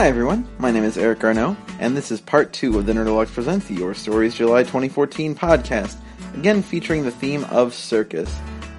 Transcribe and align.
Hi 0.00 0.08
everyone, 0.08 0.48
my 0.56 0.70
name 0.70 0.84
is 0.84 0.96
Eric 0.96 1.22
Arnault, 1.24 1.58
and 1.78 1.94
this 1.94 2.10
is 2.10 2.22
part 2.22 2.54
two 2.54 2.78
of 2.78 2.86
the 2.86 2.94
Nerdologues 2.94 3.34
Presents 3.34 3.70
Your 3.70 3.92
Stories 3.92 4.34
July 4.34 4.62
2014 4.62 5.34
podcast, 5.34 5.94
again 6.36 6.62
featuring 6.62 7.04
the 7.04 7.10
theme 7.10 7.44
of 7.50 7.74
circus. 7.74 8.34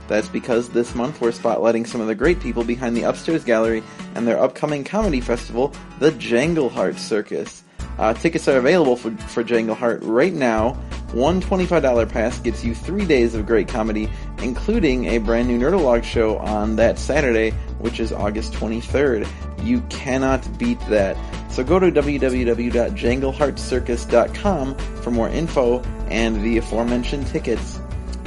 That's 0.07 0.27
because 0.27 0.69
this 0.69 0.95
month 0.95 1.21
we're 1.21 1.29
spotlighting 1.29 1.85
some 1.85 2.01
of 2.01 2.07
the 2.07 2.15
great 2.15 2.39
people 2.39 2.63
behind 2.63 2.97
the 2.97 3.03
Upstairs 3.03 3.43
Gallery 3.43 3.83
and 4.15 4.27
their 4.27 4.39
upcoming 4.41 4.83
comedy 4.83 5.21
festival, 5.21 5.71
the 5.99 6.09
Jangleheart 6.09 6.97
Circus. 6.97 7.61
Uh, 7.99 8.15
tickets 8.15 8.47
are 8.47 8.57
available 8.57 8.95
for, 8.95 9.11
for 9.27 9.43
Jangleheart 9.43 9.99
right 10.01 10.33
now. 10.33 10.75
One 11.13 11.41
$25 11.41 12.09
pass 12.09 12.39
gets 12.39 12.63
you 12.63 12.73
three 12.73 13.05
days 13.05 13.35
of 13.35 13.45
great 13.45 13.67
comedy, 13.67 14.09
including 14.41 15.07
a 15.07 15.17
brand 15.17 15.49
new 15.49 15.59
Nerdologue 15.59 16.05
show 16.05 16.37
on 16.37 16.77
that 16.77 16.97
Saturday, 16.97 17.51
which 17.79 17.99
is 17.99 18.13
August 18.13 18.53
23rd. 18.53 19.27
You 19.63 19.81
cannot 19.89 20.57
beat 20.57 20.79
that. 20.87 21.17
So 21.51 21.65
go 21.65 21.79
to 21.79 21.91
www.jangleheartcircus.com 21.91 24.75
for 24.75 25.11
more 25.11 25.27
info 25.27 25.81
and 26.09 26.41
the 26.43 26.57
aforementioned 26.57 27.27
tickets. 27.27 27.81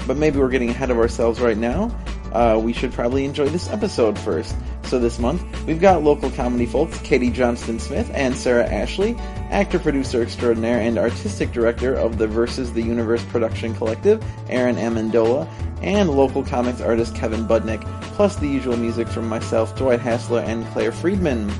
But 0.07 0.19
maybe 0.19 0.39
we're 0.39 0.51
getting 0.51 0.69
ahead 0.69 0.91
of 0.91 0.99
ourselves 0.99 1.41
right 1.41 1.57
now. 1.57 1.91
Uh, 2.35 2.61
we 2.63 2.73
should 2.73 2.93
probably 2.93 3.25
enjoy 3.25 3.47
this 3.47 3.71
episode 3.71 4.19
first. 4.19 4.57
So 4.83 4.99
this 4.99 5.19
month, 5.19 5.43
we've 5.67 5.81
got 5.81 6.03
local 6.03 6.31
comedy 6.31 6.67
folks 6.67 6.99
Katie 6.99 7.31
Johnston 7.31 7.79
Smith 7.79 8.11
and 8.13 8.37
Sarah 8.37 8.67
Ashley, 8.67 9.15
actor, 9.51 9.79
producer 9.79 10.21
extraordinaire, 10.21 10.81
and 10.81 10.99
artistic 10.99 11.53
director 11.53 11.95
of 11.95 12.19
the 12.19 12.27
Versus 12.27 12.73
the 12.73 12.83
Universe 12.83 13.25
production 13.27 13.75
collective, 13.75 14.23
Aaron 14.49 14.77
Amendola, 14.77 15.49
and 15.81 16.11
local 16.11 16.45
comics 16.45 16.81
artist 16.81 17.15
Kevin 17.15 17.47
Budnik, 17.47 17.83
plus 18.15 18.37
the 18.37 18.49
usual 18.49 18.77
music 18.77 19.07
from 19.07 19.29
myself, 19.29 19.77
Dwight 19.77 20.01
Hassler, 20.01 20.41
and 20.41 20.67
Claire 20.69 20.93
Friedman. 20.93 21.51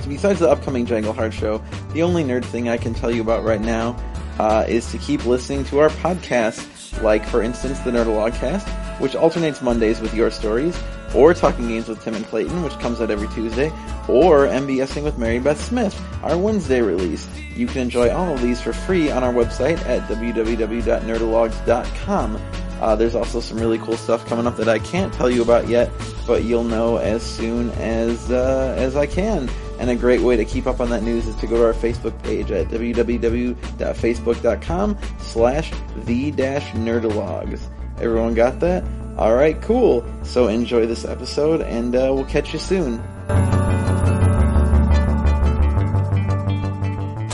So 0.00 0.08
besides 0.08 0.40
the 0.40 0.48
upcoming 0.50 0.86
Jangleheart 0.86 1.32
show, 1.32 1.62
the 1.92 2.02
only 2.02 2.22
nerd 2.22 2.44
thing 2.44 2.68
I 2.68 2.76
can 2.76 2.92
tell 2.92 3.10
you 3.10 3.22
about 3.22 3.44
right 3.44 3.60
now 3.60 3.96
uh, 4.38 4.64
is 4.68 4.90
to 4.92 4.98
keep 4.98 5.24
listening 5.26 5.64
to 5.64 5.78
our 5.78 5.90
podcasts, 5.90 7.00
like, 7.02 7.24
for 7.26 7.42
instance, 7.42 7.78
the 7.80 7.90
Nerdologue 7.90 8.34
Cast, 8.34 8.66
which 9.00 9.16
alternates 9.16 9.60
Mondays 9.60 10.00
with 10.00 10.14
your 10.14 10.30
stories, 10.30 10.80
or 11.14 11.34
Talking 11.34 11.66
Games 11.66 11.88
with 11.88 12.00
Tim 12.02 12.14
and 12.14 12.24
Clayton, 12.26 12.62
which 12.62 12.78
comes 12.78 13.00
out 13.00 13.10
every 13.10 13.26
Tuesday, 13.28 13.72
or 14.08 14.46
MBSing 14.46 15.02
with 15.02 15.18
Mary 15.18 15.40
Beth 15.40 15.60
Smith, 15.60 16.00
our 16.22 16.38
Wednesday 16.38 16.80
release. 16.80 17.28
You 17.56 17.66
can 17.66 17.82
enjoy 17.82 18.10
all 18.10 18.32
of 18.32 18.40
these 18.40 18.60
for 18.60 18.72
free 18.72 19.10
on 19.10 19.24
our 19.24 19.32
website 19.32 19.84
at 19.86 20.02
www.nerdologues.com. 20.08 22.40
Uh, 22.80 22.94
there's 22.96 23.14
also 23.14 23.40
some 23.40 23.58
really 23.58 23.78
cool 23.78 23.96
stuff 23.96 24.26
coming 24.26 24.46
up 24.46 24.56
that 24.56 24.68
I 24.68 24.78
can't 24.78 25.12
tell 25.12 25.28
you 25.28 25.42
about 25.42 25.68
yet, 25.68 25.90
but 26.26 26.44
you'll 26.44 26.64
know 26.64 26.96
as 26.96 27.22
soon 27.22 27.68
as 27.72 28.30
uh, 28.30 28.74
as 28.78 28.96
I 28.96 29.04
can. 29.06 29.50
And 29.78 29.90
a 29.90 29.96
great 29.96 30.20
way 30.20 30.36
to 30.36 30.44
keep 30.44 30.66
up 30.66 30.80
on 30.80 30.90
that 30.90 31.02
news 31.02 31.26
is 31.26 31.34
to 31.36 31.46
go 31.46 31.56
to 31.56 31.64
our 31.64 31.72
Facebook 31.72 32.22
page 32.22 32.50
at 32.50 32.68
www.facebook.com 32.68 34.98
slash 35.20 35.70
the-nerdologues. 36.04 37.62
Everyone 37.98 38.34
got 38.34 38.60
that? 38.60 38.84
Alright, 39.18 39.60
cool. 39.62 40.04
So 40.22 40.48
enjoy 40.48 40.86
this 40.86 41.04
episode, 41.04 41.60
and 41.60 41.94
uh, 41.94 42.10
we'll 42.14 42.24
catch 42.24 42.52
you 42.52 42.58
soon. 42.58 43.02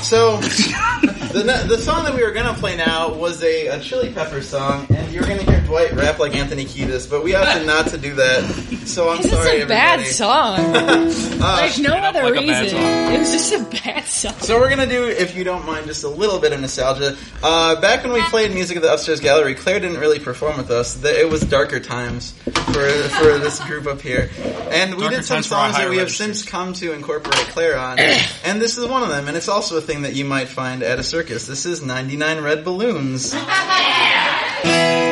So, 0.03 0.41
the, 1.33 1.65
the 1.69 1.79
song 1.79 2.05
that 2.05 2.15
we 2.15 2.23
were 2.23 2.33
gonna 2.33 2.55
play 2.55 2.77
now 2.77 3.13
was 3.15 3.43
a, 3.43 3.67
a 3.69 3.81
Chili 3.81 4.13
Pepper 4.13 4.43
song, 4.43 4.87
and 4.91 5.13
you're 5.13 5.23
gonna 5.25 5.43
hear 5.43 5.61
Dwight 5.63 5.93
rap 5.93 6.19
like 6.19 6.35
Anthony 6.35 6.65
Kiedis, 6.65 7.09
but 7.09 7.23
we 7.25 7.35
opted 7.35 7.67
not 7.67 7.89
to 7.89 7.99
do 7.99 8.15
that. 8.15 8.43
So 8.87 9.11
I'm 9.11 9.23
sorry. 9.23 9.35
It's 9.37 9.45
sorry, 9.47 9.61
a 9.63 9.67
bad 9.67 10.07
song. 10.07 10.59
Uh, 10.61 11.39
like 11.41 11.79
no 11.79 11.95
other 11.95 12.23
like 12.23 12.35
reason. 12.35 12.69
song. 12.69 13.13
It 13.15 13.19
was 13.19 13.31
just 13.33 13.53
a 13.53 13.83
bad 13.83 14.05
song. 14.05 14.35
So 14.41 14.59
we're 14.61 14.69
gonna 14.71 14.87
do, 14.87 15.07
if 15.09 15.37
you 15.37 15.45
don't 15.45 15.65
mind, 15.67 15.87
just 15.87 16.05
a 16.05 16.09
little 16.09 16.39
bit 16.39 16.53
of 16.53 16.61
nostalgia. 16.61 17.17
Uh, 17.43 17.81
back 17.81 18.05
when 18.05 18.13
we 18.13 18.23
played 18.23 18.53
music 18.53 18.77
at 18.77 18.83
the 18.83 18.93
Upstairs 18.93 19.21
Gallery, 19.21 19.55
Claire 19.55 19.81
didn't 19.81 19.99
really 19.99 20.19
perform 20.19 20.57
with 20.57 20.71
us. 20.71 20.95
The- 20.95 21.21
It 21.21 21.31
was 21.31 21.41
darker 21.43 21.81
times 21.81 22.33
for 22.33 22.87
for 23.19 23.39
this 23.39 23.59
group 23.61 23.87
up 23.87 24.01
here, 24.01 24.31
and 24.71 24.95
we 24.95 25.03
Darker 25.03 25.17
did 25.17 25.25
some 25.25 25.37
times 25.37 25.47
for 25.49 25.55
our 25.55 25.65
songs 25.67 25.75
that 25.77 25.81
higher 25.83 25.91
we 25.91 25.97
have 25.97 26.07
registers. 26.07 26.39
since 26.41 26.49
come 26.51 26.73
to 26.75 26.93
incorporate 26.93 27.47
Claire 27.49 27.79
on, 27.79 27.99
and 28.45 28.61
this 28.61 28.77
is 28.79 28.87
one 28.87 29.03
of 29.03 29.09
them. 29.09 29.29
And 29.29 29.37
it's 29.37 29.49
also 29.49 29.77
a 29.77 29.81
thing 29.81 30.03
that 30.03 30.15
you 30.15 30.25
might 30.25 30.49
find 30.49 30.83
at 30.83 30.99
a 30.99 31.03
circus. 31.17 31.47
This 31.47 31.65
is 31.65 31.81
99 31.81 32.43
Red 32.43 32.63
Balloons. 32.63 33.33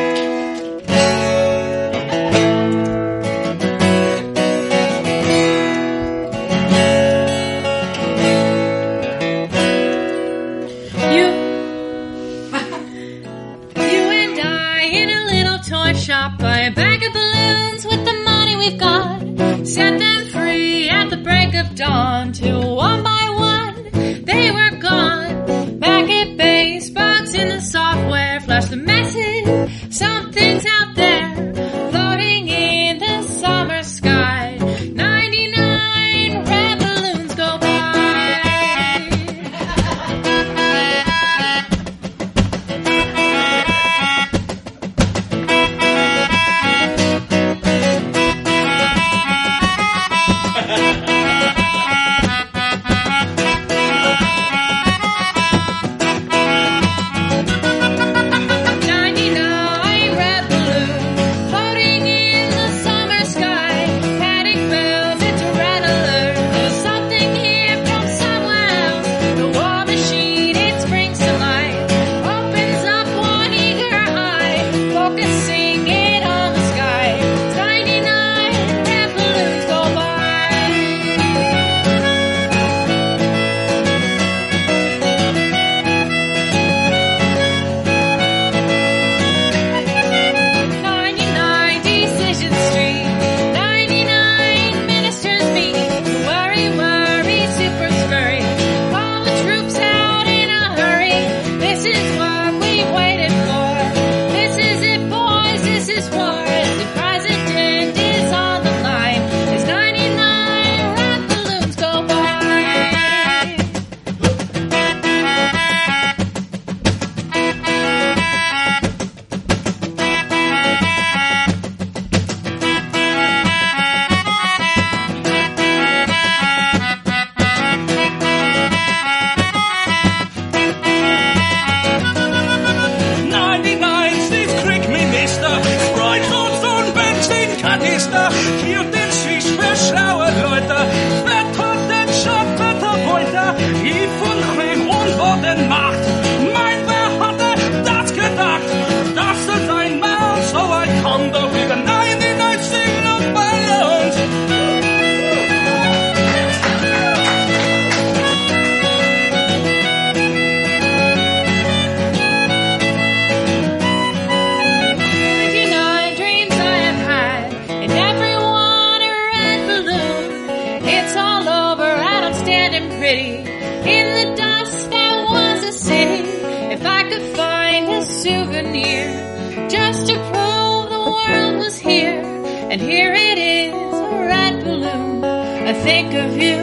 And 182.74 182.82
here 182.82 183.15
it 183.15 183.38
is, 183.38 183.72
a 183.72 184.26
red 184.26 184.65
balloon. 184.65 185.22
I 185.22 185.72
think 185.84 186.12
of 186.12 186.36
you 186.36 186.56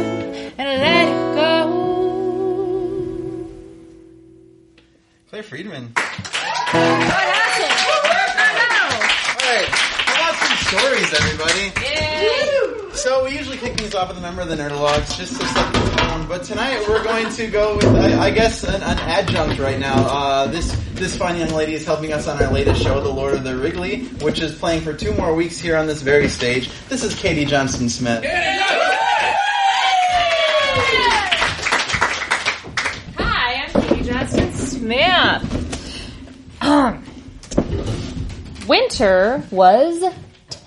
and 0.57 0.81
let 0.81 1.07
it 1.07 1.35
go. 1.37 1.47
Claire 5.29 5.43
Friedman. 5.43 5.93
What 5.95 6.03
happened? 6.03 7.71
All 9.39 9.47
right, 9.55 9.69
how 9.71 10.15
about 10.19 10.35
some 10.35 10.57
stories, 10.67 11.13
everybody? 11.13 11.71
So 12.93 13.23
we 13.23 13.29
usually 13.37 13.55
kick 13.55 13.77
things 13.77 13.95
off 13.95 14.09
with 14.09 14.17
a 14.17 14.21
member 14.21 14.41
of 14.41 14.49
the 14.49 14.57
Nerdologues, 14.57 15.15
just 15.17 15.39
to 15.39 15.47
set 15.47 15.81
tone. 16.11 16.27
But 16.27 16.43
tonight 16.43 16.85
we're 16.87 17.03
going 17.03 17.29
to 17.29 17.47
go 17.47 17.75
with, 17.75 17.85
I, 17.85 18.27
I 18.27 18.31
guess, 18.31 18.63
an, 18.63 18.75
an 18.75 18.99
adjunct 18.99 19.59
right 19.59 19.79
now. 19.79 19.95
Uh, 20.07 20.47
this 20.47 20.71
this 20.93 21.17
fine 21.17 21.37
young 21.37 21.49
lady 21.49 21.73
is 21.73 21.85
helping 21.85 22.13
us 22.13 22.27
on 22.27 22.41
our 22.41 22.51
latest 22.51 22.81
show, 22.81 23.01
The 23.01 23.09
Lord 23.09 23.33
of 23.33 23.43
the 23.43 23.57
Wrigley, 23.57 24.05
which 24.21 24.41
is 24.41 24.57
playing 24.57 24.81
for 24.81 24.93
two 24.93 25.13
more 25.13 25.33
weeks 25.33 25.59
here 25.59 25.77
on 25.77 25.87
this 25.87 26.01
very 26.01 26.27
stage. 26.27 26.69
This 26.89 27.03
is 27.03 27.15
Katie 27.15 27.45
Johnston 27.45 27.89
Smith. 27.89 28.23
Hi, 33.17 33.63
I'm 33.63 33.71
Katie 33.81 34.03
Johnston 34.03 34.53
Smith. 34.53 35.57
Winter 38.67 39.43
was 39.49 40.03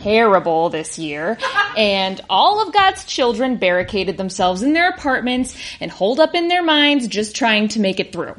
terrible 0.04 0.68
this 0.68 0.98
year, 0.98 1.38
and 1.76 2.20
all 2.28 2.60
of 2.60 2.74
God's 2.74 3.04
children 3.04 3.56
barricaded 3.56 4.18
themselves 4.18 4.62
in 4.62 4.74
their 4.74 4.90
apartments 4.90 5.56
and 5.80 5.90
holed 5.90 6.20
up 6.20 6.34
in 6.34 6.48
their 6.48 6.62
minds 6.62 7.08
just 7.08 7.34
trying 7.34 7.68
to 7.68 7.80
make 7.80 8.00
it 8.00 8.12
through. 8.12 8.36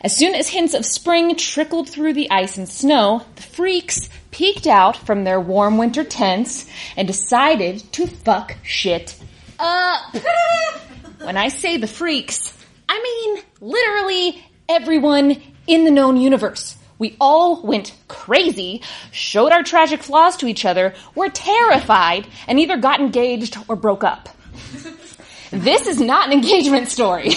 As 0.00 0.16
soon 0.16 0.34
as 0.34 0.48
hints 0.48 0.74
of 0.74 0.86
spring 0.86 1.34
trickled 1.36 1.88
through 1.88 2.12
the 2.12 2.30
ice 2.30 2.56
and 2.56 2.68
snow, 2.68 3.24
the 3.36 3.42
freaks 3.42 4.08
peeked 4.30 4.66
out 4.66 4.96
from 4.96 5.24
their 5.24 5.40
warm 5.40 5.76
winter 5.76 6.04
tents 6.04 6.66
and 6.96 7.06
decided 7.06 7.80
to 7.92 8.06
fuck 8.06 8.56
shit 8.62 9.16
up. 9.58 10.14
when 11.22 11.36
I 11.36 11.48
say 11.48 11.78
the 11.78 11.86
freaks, 11.86 12.56
I 12.88 13.00
mean 13.02 13.42
literally 13.60 14.44
everyone 14.68 15.42
in 15.66 15.84
the 15.84 15.90
known 15.90 16.16
universe. 16.16 16.76
We 16.98 17.16
all 17.20 17.62
went 17.62 17.94
crazy, 18.08 18.82
showed 19.10 19.52
our 19.52 19.62
tragic 19.62 20.02
flaws 20.02 20.36
to 20.38 20.46
each 20.46 20.64
other, 20.64 20.94
were 21.14 21.28
terrified, 21.28 22.26
and 22.46 22.60
either 22.60 22.76
got 22.76 23.00
engaged 23.00 23.56
or 23.68 23.76
broke 23.76 24.04
up. 24.04 24.28
This 25.50 25.86
is 25.86 26.00
not 26.00 26.28
an 26.28 26.32
engagement 26.32 26.88
story. 26.88 27.32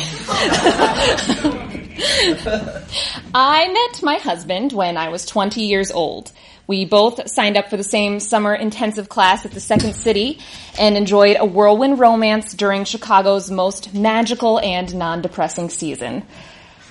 I 3.34 3.68
met 3.68 4.04
my 4.04 4.16
husband 4.16 4.72
when 4.72 4.96
I 4.96 5.10
was 5.10 5.26
20 5.26 5.62
years 5.62 5.92
old. 5.92 6.32
We 6.68 6.86
both 6.86 7.30
signed 7.30 7.58
up 7.58 7.70
for 7.70 7.78
the 7.78 7.84
same 7.84 8.20
summer 8.20 8.56
intensive 8.56 9.10
class 9.10 9.46
at 9.46 9.52
the 9.52 9.60
Second 9.60 9.96
City 9.96 10.40
and 10.80 10.98
enjoyed 10.98 11.38
a 11.40 11.46
whirlwind 11.46 12.00
romance 12.00 12.54
during 12.54 12.86
Chicago's 12.86 13.52
most 13.52 13.94
magical 13.94 14.60
and 14.60 14.96
non-depressing 14.96 15.70
season. 15.70 16.24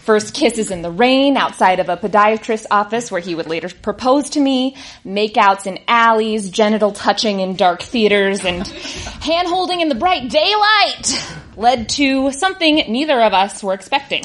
First 0.04 0.34
kisses 0.34 0.70
in 0.70 0.82
the 0.82 0.90
rain 0.90 1.38
outside 1.38 1.80
of 1.80 1.88
a 1.88 1.96
podiatrist's 1.96 2.66
office 2.70 3.10
where 3.10 3.22
he 3.22 3.34
would 3.34 3.46
later 3.46 3.70
propose 3.70 4.28
to 4.30 4.40
me, 4.40 4.76
makeouts 5.02 5.66
in 5.66 5.78
alleys, 5.88 6.50
genital 6.50 6.92
touching 6.92 7.40
in 7.40 7.56
dark 7.56 7.80
theaters, 7.80 8.44
and 8.44 8.66
hand 8.68 9.48
holding 9.48 9.80
in 9.80 9.88
the 9.88 9.94
bright 9.94 10.28
daylight 10.28 11.26
led 11.56 11.88
to 11.88 12.30
something 12.32 12.84
neither 12.92 13.18
of 13.18 13.32
us 13.32 13.62
were 13.62 13.72
expecting. 13.72 14.24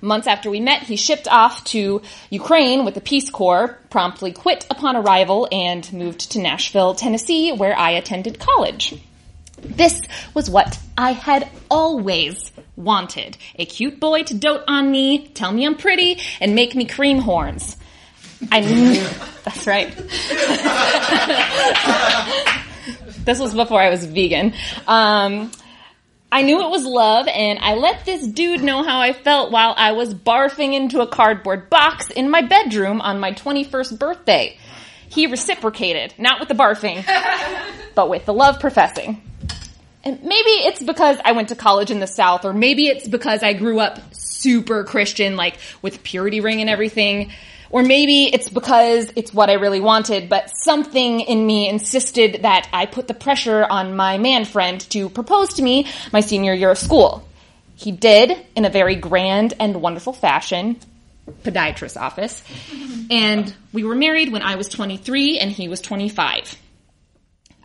Months 0.00 0.26
after 0.26 0.50
we 0.50 0.58
met, 0.58 0.82
he 0.82 0.96
shipped 0.96 1.28
off 1.28 1.62
to 1.66 2.02
Ukraine 2.30 2.84
with 2.84 2.94
the 2.94 3.00
Peace 3.00 3.30
Corps, 3.30 3.78
promptly 3.90 4.32
quit 4.32 4.66
upon 4.70 4.96
arrival, 4.96 5.46
and 5.52 5.90
moved 5.92 6.32
to 6.32 6.40
Nashville, 6.40 6.96
Tennessee, 6.96 7.52
where 7.52 7.78
I 7.78 7.92
attended 7.92 8.40
college. 8.40 9.00
This 9.62 10.00
was 10.34 10.50
what 10.50 10.78
I 10.98 11.12
had 11.12 11.48
always 11.70 12.52
wanted. 12.76 13.36
A 13.56 13.64
cute 13.64 14.00
boy 14.00 14.24
to 14.24 14.34
dote 14.34 14.64
on 14.66 14.90
me, 14.90 15.28
tell 15.28 15.52
me 15.52 15.64
I'm 15.64 15.76
pretty, 15.76 16.20
and 16.40 16.54
make 16.54 16.74
me 16.74 16.84
cream 16.84 17.18
horns. 17.18 17.76
I 18.50 18.60
knew, 18.60 18.94
that's 19.44 19.66
right. 19.66 19.94
this 23.24 23.38
was 23.38 23.54
before 23.54 23.80
I 23.80 23.88
was 23.88 24.04
vegan. 24.04 24.52
Um, 24.86 25.52
I 26.32 26.42
knew 26.42 26.62
it 26.62 26.70
was 26.70 26.84
love, 26.84 27.28
and 27.28 27.58
I 27.60 27.74
let 27.74 28.04
this 28.04 28.26
dude 28.26 28.62
know 28.62 28.82
how 28.82 29.00
I 29.00 29.12
felt 29.12 29.52
while 29.52 29.74
I 29.76 29.92
was 29.92 30.14
barfing 30.14 30.74
into 30.74 31.02
a 31.02 31.06
cardboard 31.06 31.70
box 31.70 32.10
in 32.10 32.30
my 32.30 32.42
bedroom 32.42 33.00
on 33.00 33.20
my 33.20 33.32
21st 33.32 33.98
birthday. 33.98 34.58
He 35.08 35.26
reciprocated, 35.26 36.14
not 36.18 36.40
with 36.40 36.48
the 36.48 36.54
barfing, 36.54 37.04
but 37.94 38.08
with 38.08 38.24
the 38.24 38.32
love 38.32 38.60
professing. 38.60 39.22
And 40.04 40.22
maybe 40.22 40.50
it's 40.50 40.82
because 40.82 41.18
I 41.24 41.32
went 41.32 41.48
to 41.50 41.56
college 41.56 41.90
in 41.90 42.00
the 42.00 42.06
South, 42.06 42.44
or 42.44 42.52
maybe 42.52 42.86
it's 42.86 43.06
because 43.06 43.42
I 43.42 43.52
grew 43.52 43.78
up 43.78 44.00
super 44.14 44.82
Christian, 44.84 45.36
like 45.36 45.58
with 45.80 46.02
purity 46.02 46.40
ring 46.40 46.60
and 46.60 46.68
everything. 46.68 47.32
Or 47.70 47.82
maybe 47.82 48.24
it's 48.24 48.50
because 48.50 49.10
it's 49.16 49.32
what 49.32 49.48
I 49.48 49.54
really 49.54 49.80
wanted, 49.80 50.28
but 50.28 50.50
something 50.54 51.20
in 51.20 51.46
me 51.46 51.68
insisted 51.68 52.42
that 52.42 52.68
I 52.72 52.84
put 52.84 53.08
the 53.08 53.14
pressure 53.14 53.64
on 53.64 53.96
my 53.96 54.18
man 54.18 54.44
friend 54.44 54.78
to 54.90 55.08
propose 55.08 55.54
to 55.54 55.62
me 55.62 55.86
my 56.12 56.20
senior 56.20 56.52
year 56.52 56.72
of 56.72 56.78
school. 56.78 57.26
He 57.76 57.90
did 57.90 58.36
in 58.54 58.66
a 58.66 58.70
very 58.70 58.94
grand 58.94 59.54
and 59.58 59.80
wonderful 59.80 60.12
fashion, 60.12 60.76
podiatrist 61.44 61.98
office, 61.98 62.44
and 63.10 63.54
we 63.72 63.84
were 63.84 63.94
married 63.94 64.30
when 64.30 64.42
I 64.42 64.56
was 64.56 64.68
23 64.68 65.38
and 65.38 65.50
he 65.50 65.68
was 65.68 65.80
25. 65.80 66.56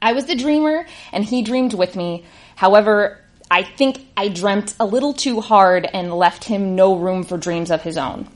I 0.02 0.14
was 0.14 0.26
the 0.26 0.36
dreamer 0.36 0.86
and 1.12 1.24
he 1.24 1.42
dreamed 1.42 1.74
with 1.74 1.96
me. 1.96 2.26
However, 2.56 3.20
I 3.50 3.64
think 3.64 4.06
I 4.16 4.28
dreamt 4.28 4.76
a 4.80 4.86
little 4.86 5.14
too 5.14 5.42
hard 5.42 5.86
and 5.92 6.14
left 6.14 6.44
him 6.44 6.76
no 6.76 6.96
room 6.96 7.24
for 7.24 7.38
dreams 7.38 7.72
of 7.72 7.82
his 7.82 7.98
own. 7.98 8.28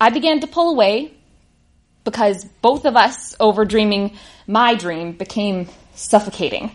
I 0.00 0.10
began 0.10 0.40
to 0.40 0.46
pull 0.46 0.70
away 0.70 1.12
because 2.04 2.44
both 2.62 2.84
of 2.84 2.96
us 2.96 3.36
over 3.38 3.64
dreaming 3.64 4.16
my 4.46 4.74
dream 4.74 5.12
became 5.12 5.68
suffocating. 5.94 6.72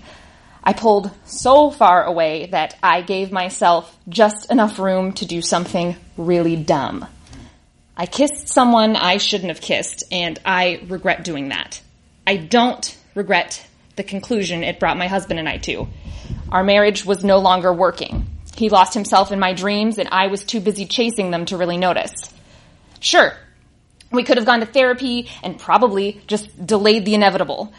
I 0.64 0.74
pulled 0.74 1.12
so 1.26 1.72
far 1.72 2.04
away 2.04 2.48
that 2.48 2.78
I 2.82 3.02
gave 3.02 3.32
myself 3.32 3.98
just 4.08 4.50
enough 4.50 4.80
room 4.80 5.12
to 5.14 5.26
do 5.26 5.42
something 5.42 5.96
really 6.18 6.56
dumb. 6.56 7.06
I 7.98 8.06
kissed 8.06 8.48
someone 8.48 8.96
I 8.96 9.18
shouldn't 9.18 9.50
have 9.50 9.62
kissed, 9.62 10.04
and 10.12 10.40
I 10.46 10.82
regret 10.88 11.24
doing 11.24 11.50
that. 11.50 11.82
I 12.26 12.38
don't 12.38 12.98
regret 13.14 13.68
the 13.96 14.04
conclusion 14.04 14.64
it 14.64 14.80
brought 14.80 14.98
my 14.98 15.08
husband 15.08 15.40
and 15.40 15.48
I 15.48 15.58
to. 15.60 15.88
Our 16.52 16.64
marriage 16.64 17.06
was 17.06 17.24
no 17.24 17.40
longer 17.40 17.74
working. 17.74 18.28
He 18.56 18.70
lost 18.70 18.94
himself 18.94 19.32
in 19.32 19.40
my 19.40 19.54
dreams, 19.54 19.98
and 19.98 20.10
I 20.12 20.28
was 20.28 20.44
too 20.44 20.60
busy 20.60 20.86
chasing 20.86 21.32
them 21.32 21.46
to 21.46 21.58
really 21.58 21.78
notice. 21.78 22.14
Sure, 23.00 23.34
we 24.12 24.24
could 24.24 24.38
have 24.38 24.46
gone 24.46 24.60
to 24.60 24.66
therapy 24.66 25.30
and 25.42 25.60
probably 25.60 26.22
just 26.28 26.66
delayed 26.66 27.06
the 27.06 27.16
inevitable. 27.16 27.74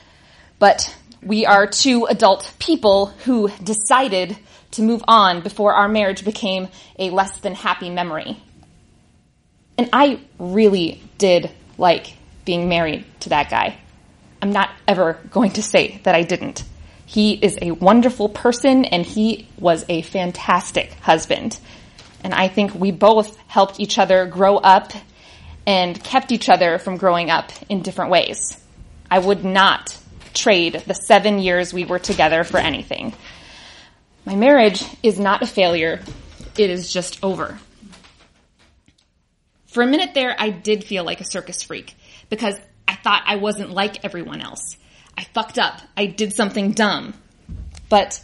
But 0.59 0.95
we 1.23 1.47
are 1.47 1.67
two 1.67 2.07
adult 2.07 2.53
people 2.59 3.07
who 3.25 3.49
decided 3.63 4.37
to 4.73 4.83
move 4.83 5.05
on 5.07 5.41
before 5.41 5.75
our 5.75 5.89
marriage 5.89 6.25
became 6.25 6.69
a 6.99 7.11
less 7.11 7.39
than 7.41 7.55
happy 7.55 7.91
memory. 7.91 8.37
And 9.79 9.89
I 9.93 10.21
really 10.39 11.01
did 11.19 11.51
like 11.79 12.15
being 12.45 12.69
married 12.69 13.05
to 13.21 13.31
that 13.31 13.51
guy. 13.51 13.79
I'm 14.45 14.53
not 14.53 14.69
ever 14.87 15.19
going 15.31 15.53
to 15.53 15.63
say 15.63 16.03
that 16.03 16.15
I 16.15 16.21
didn't. 16.21 16.65
He 17.07 17.33
is 17.33 17.59
a 17.63 17.71
wonderful 17.71 18.29
person 18.29 18.85
and 18.85 19.03
he 19.03 19.49
was 19.59 19.87
a 19.89 20.03
fantastic 20.03 20.93
husband. 21.01 21.59
And 22.23 22.35
I 22.35 22.49
think 22.49 22.75
we 22.75 22.91
both 22.91 23.39
helped 23.47 23.81
each 23.81 23.99
other 23.99 24.27
grow 24.27 24.59
up 24.59 24.93
and 25.67 25.99
kept 26.05 26.31
each 26.31 26.51
other 26.51 26.77
from 26.79 26.99
growing 26.99 27.31
up 27.31 27.53
in 27.71 27.81
different 27.81 28.11
ways. 28.11 28.63
I 29.11 29.19
would 29.19 29.47
not 29.47 29.97
trade 30.35 30.75
the 30.87 30.93
seven 30.93 31.39
years 31.39 31.73
we 31.73 31.87
were 31.87 31.99
together 31.99 32.45
for 32.45 32.59
anything. 32.59 33.15
My 34.27 34.37
marriage 34.37 34.85
is 35.03 35.19
not 35.19 35.41
a 35.41 35.47
failure. 35.47 36.03
It 36.59 36.69
is 36.69 36.93
just 36.93 37.19
over. 37.25 37.59
For 39.69 39.83
a 39.83 39.87
minute 39.87 40.13
there, 40.13 40.37
I 40.39 40.51
did 40.51 40.85
feel 40.85 41.03
like 41.03 41.23
a 41.23 41.25
circus 41.25 41.63
freak 41.63 41.95
because 42.29 42.61
thought 43.05 43.23
I 43.27 43.37
wasn't 43.37 43.71
like 43.71 44.03
everyone 44.03 44.41
else. 44.41 44.79
I 45.17 45.25
fucked 45.35 45.59
up. 45.59 45.81
I 45.95 46.07
did 46.07 46.35
something 46.35 46.73
dumb. 46.73 47.13
But 47.91 48.21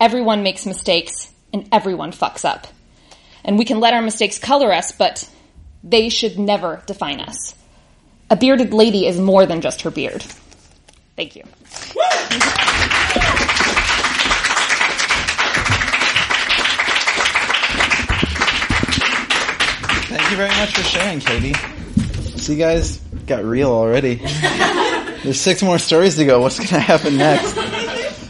everyone 0.00 0.42
makes 0.42 0.64
mistakes 0.64 1.30
and 1.52 1.68
everyone 1.70 2.12
fucks 2.12 2.44
up. 2.44 2.66
And 3.44 3.58
we 3.58 3.66
can 3.66 3.78
let 3.78 3.92
our 3.92 4.00
mistakes 4.00 4.38
color 4.38 4.72
us, 4.72 4.90
but 4.90 5.30
they 5.84 6.08
should 6.08 6.38
never 6.38 6.82
define 6.86 7.20
us. 7.20 7.54
A 8.30 8.36
bearded 8.36 8.72
lady 8.72 9.06
is 9.06 9.20
more 9.20 9.44
than 9.44 9.60
just 9.60 9.82
her 9.82 9.90
beard. 9.90 10.22
Thank 11.14 11.36
you. 11.36 11.42
Thank 20.08 20.30
you 20.30 20.36
very 20.38 20.48
much 20.48 20.74
for 20.74 20.82
sharing, 20.82 21.20
Katie. 21.20 21.54
See 22.38 22.54
you 22.54 22.58
guys 22.58 23.05
got 23.26 23.44
real 23.44 23.70
already. 23.70 24.14
There's 25.24 25.40
six 25.40 25.62
more 25.62 25.78
stories 25.78 26.16
to 26.16 26.24
go. 26.24 26.40
What's 26.40 26.58
going 26.58 26.68
to 26.68 26.78
happen 26.80 27.16
next? 27.16 27.54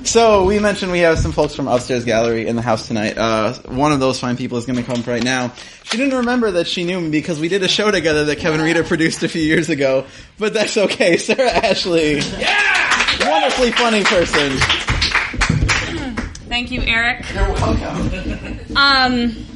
So 0.06 0.44
we 0.44 0.58
mentioned 0.60 0.92
we 0.92 1.00
have 1.00 1.18
some 1.18 1.32
folks 1.32 1.54
from 1.54 1.66
Upstairs 1.68 2.04
Gallery 2.04 2.46
in 2.46 2.56
the 2.56 2.62
house 2.62 2.86
tonight. 2.86 3.18
Uh, 3.18 3.54
one 3.64 3.92
of 3.92 4.00
those 4.00 4.20
fine 4.20 4.36
people 4.36 4.56
is 4.56 4.64
going 4.64 4.76
to 4.76 4.84
come 4.84 5.02
right 5.02 5.22
now. 5.22 5.52
She 5.82 5.96
didn't 5.96 6.18
remember 6.18 6.52
that 6.52 6.68
she 6.68 6.84
knew 6.84 7.00
me 7.00 7.10
because 7.10 7.40
we 7.40 7.48
did 7.48 7.62
a 7.64 7.68
show 7.68 7.90
together 7.90 8.24
that 8.26 8.38
Kevin 8.38 8.60
Reeder 8.60 8.84
produced 8.84 9.22
a 9.24 9.28
few 9.28 9.42
years 9.42 9.68
ago, 9.68 10.06
but 10.38 10.54
that's 10.54 10.76
okay. 10.76 11.16
Sarah 11.18 11.50
Ashley, 11.50 12.18
yeah, 12.18 13.28
wonderfully 13.28 13.72
funny 13.72 14.04
person. 14.04 14.56
Thank 16.48 16.70
you, 16.70 16.82
Eric. 16.82 17.24
You're 17.34 17.52
welcome. 17.52 18.76
Um, 18.76 19.46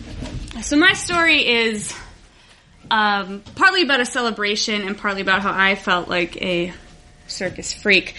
so 0.62 0.76
my 0.76 0.92
story 0.94 1.46
is 1.46 1.94
um, 2.90 3.42
partly 3.54 3.82
about 3.82 4.00
a 4.00 4.06
celebration 4.06 4.82
and 4.82 4.96
partly 4.96 5.22
about 5.22 5.42
how 5.42 5.52
I 5.52 5.74
felt 5.74 6.08
like 6.08 6.40
a 6.42 6.72
circus 7.26 7.72
freak. 7.72 8.14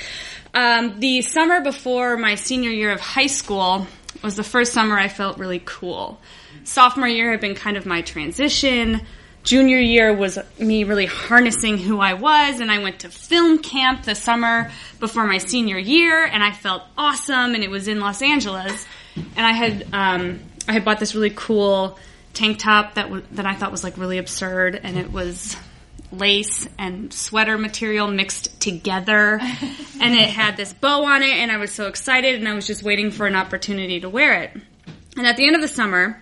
Um, 0.53 0.99
the 0.99 1.21
summer 1.21 1.61
before 1.61 2.17
my 2.17 2.35
senior 2.35 2.71
year 2.71 2.91
of 2.91 2.99
high 2.99 3.27
school 3.27 3.87
was 4.23 4.35
the 4.35 4.43
first 4.43 4.73
summer 4.73 4.97
I 4.97 5.07
felt 5.07 5.37
really 5.37 5.61
cool. 5.63 6.19
Sophomore 6.63 7.07
year 7.07 7.31
had 7.31 7.41
been 7.41 7.55
kind 7.55 7.77
of 7.77 7.85
my 7.85 8.01
transition. 8.01 9.01
Junior 9.43 9.79
year 9.79 10.13
was 10.13 10.37
me 10.59 10.83
really 10.83 11.07
harnessing 11.07 11.79
who 11.79 11.99
I 11.99 12.13
was, 12.13 12.59
and 12.59 12.71
I 12.71 12.77
went 12.77 12.99
to 12.99 13.09
film 13.09 13.57
camp 13.57 14.03
the 14.03 14.13
summer 14.13 14.71
before 14.99 15.25
my 15.25 15.39
senior 15.39 15.79
year, 15.79 16.23
and 16.23 16.43
I 16.43 16.51
felt 16.51 16.83
awesome, 16.95 17.55
and 17.55 17.63
it 17.63 17.71
was 17.71 17.87
in 17.87 17.99
Los 17.99 18.21
Angeles. 18.21 18.85
And 19.15 19.45
I 19.45 19.51
had 19.51 19.87
um, 19.93 20.39
I 20.67 20.73
had 20.73 20.85
bought 20.85 20.99
this 20.99 21.15
really 21.15 21.33
cool 21.35 21.97
tank 22.33 22.59
top 22.59 22.95
that 22.95 23.03
w- 23.03 23.25
that 23.31 23.45
I 23.45 23.55
thought 23.55 23.71
was 23.71 23.83
like 23.83 23.97
really 23.97 24.17
absurd, 24.17 24.79
and 24.81 24.97
it 24.97 25.11
was 25.11 25.55
lace 26.11 26.67
and 26.77 27.13
sweater 27.13 27.57
material 27.57 28.07
mixed 28.07 28.59
together 28.59 29.39
and 30.01 30.13
it 30.13 30.29
had 30.29 30.57
this 30.57 30.73
bow 30.73 31.05
on 31.05 31.23
it 31.23 31.29
and 31.29 31.49
I 31.49 31.55
was 31.55 31.71
so 31.71 31.87
excited 31.87 32.35
and 32.35 32.49
I 32.49 32.53
was 32.53 32.67
just 32.67 32.83
waiting 32.83 33.11
for 33.11 33.27
an 33.27 33.35
opportunity 33.35 34.01
to 34.01 34.09
wear 34.09 34.41
it. 34.41 34.51
And 35.15 35.25
at 35.25 35.37
the 35.37 35.47
end 35.47 35.55
of 35.55 35.61
the 35.61 35.69
summer, 35.69 36.21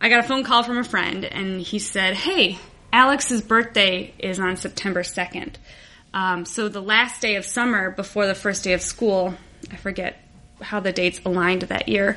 I 0.00 0.08
got 0.08 0.20
a 0.20 0.26
phone 0.26 0.42
call 0.42 0.62
from 0.62 0.78
a 0.78 0.84
friend 0.84 1.26
and 1.26 1.60
he 1.60 1.78
said, 1.78 2.14
"Hey, 2.14 2.58
Alex's 2.92 3.42
birthday 3.42 4.14
is 4.18 4.40
on 4.40 4.56
September 4.56 5.02
2nd. 5.02 5.54
Um, 6.12 6.44
so 6.44 6.68
the 6.68 6.82
last 6.82 7.22
day 7.22 7.36
of 7.36 7.44
summer 7.44 7.90
before 7.90 8.26
the 8.26 8.34
first 8.34 8.64
day 8.64 8.72
of 8.72 8.82
school, 8.82 9.34
I 9.70 9.76
forget 9.76 10.18
how 10.60 10.80
the 10.80 10.92
dates 10.92 11.20
aligned 11.24 11.62
that 11.62 11.88
year. 11.88 12.16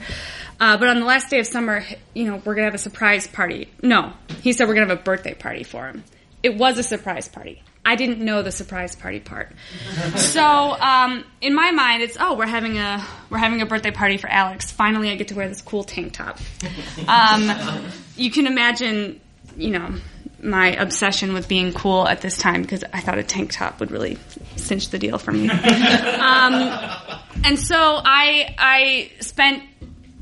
Uh, 0.60 0.78
but 0.78 0.88
on 0.88 1.00
the 1.00 1.06
last 1.06 1.30
day 1.30 1.40
of 1.40 1.48
summer, 1.48 1.84
you 2.14 2.26
know, 2.26 2.42
we're 2.46 2.56
gonna 2.56 2.66
have 2.66 2.76
a 2.76 2.80
surprise 2.80 3.28
party. 3.28 3.70
No, 3.82 4.14
he 4.42 4.54
said 4.54 4.68
we're 4.68 4.76
gonna 4.76 4.88
have 4.88 5.00
a 5.00 5.04
birthday 5.04 5.34
party 5.34 5.64
for 5.64 5.88
him. 5.88 6.04
It 6.42 6.58
was 6.58 6.78
a 6.78 6.84
surprise 6.84 7.28
party. 7.28 7.64
I 7.86 7.96
didn't 7.96 8.20
know 8.20 8.42
the 8.42 8.52
surprise 8.52 8.96
party 8.96 9.20
part. 9.20 9.52
So 10.16 10.42
um, 10.44 11.24
in 11.42 11.54
my 11.54 11.72
mind, 11.72 12.04
it's 12.04 12.18
oh, 12.20 12.36
we're 12.36 12.48
having 12.48 12.78
a 12.78 13.06
we're 13.30 13.38
having 13.38 13.62
a 13.62 13.66
birthday 13.66 13.92
party 13.92 14.18
for 14.18 14.28
Alex. 14.28 14.72
Finally, 14.72 15.10
I 15.10 15.16
get 15.16 15.30
to 15.30 15.36
wear 15.36 15.48
this 15.48 15.62
cool 15.62 15.84
tank 15.84 16.14
top. 16.14 16.40
Um, 17.08 17.52
you 18.16 18.32
can 18.32 18.48
imagine, 18.48 19.20
you 19.58 19.72
know, 19.72 19.96
my 20.44 20.76
obsession 20.76 21.34
with 21.34 21.48
being 21.48 21.74
cool 21.74 22.08
at 22.08 22.22
this 22.22 22.38
time 22.38 22.62
because 22.62 22.84
I 22.94 23.00
thought 23.00 23.18
a 23.18 23.24
tank 23.24 23.52
top 23.52 23.80
would 23.80 23.92
really 23.92 24.18
cinch 24.56 24.90
the 24.90 25.00
deal 25.00 25.18
for 25.18 25.32
me. 25.32 25.50
um, 25.50 26.54
and 27.44 27.58
so 27.58 27.78
I 27.78 28.56
I 28.58 29.12
spent 29.22 29.64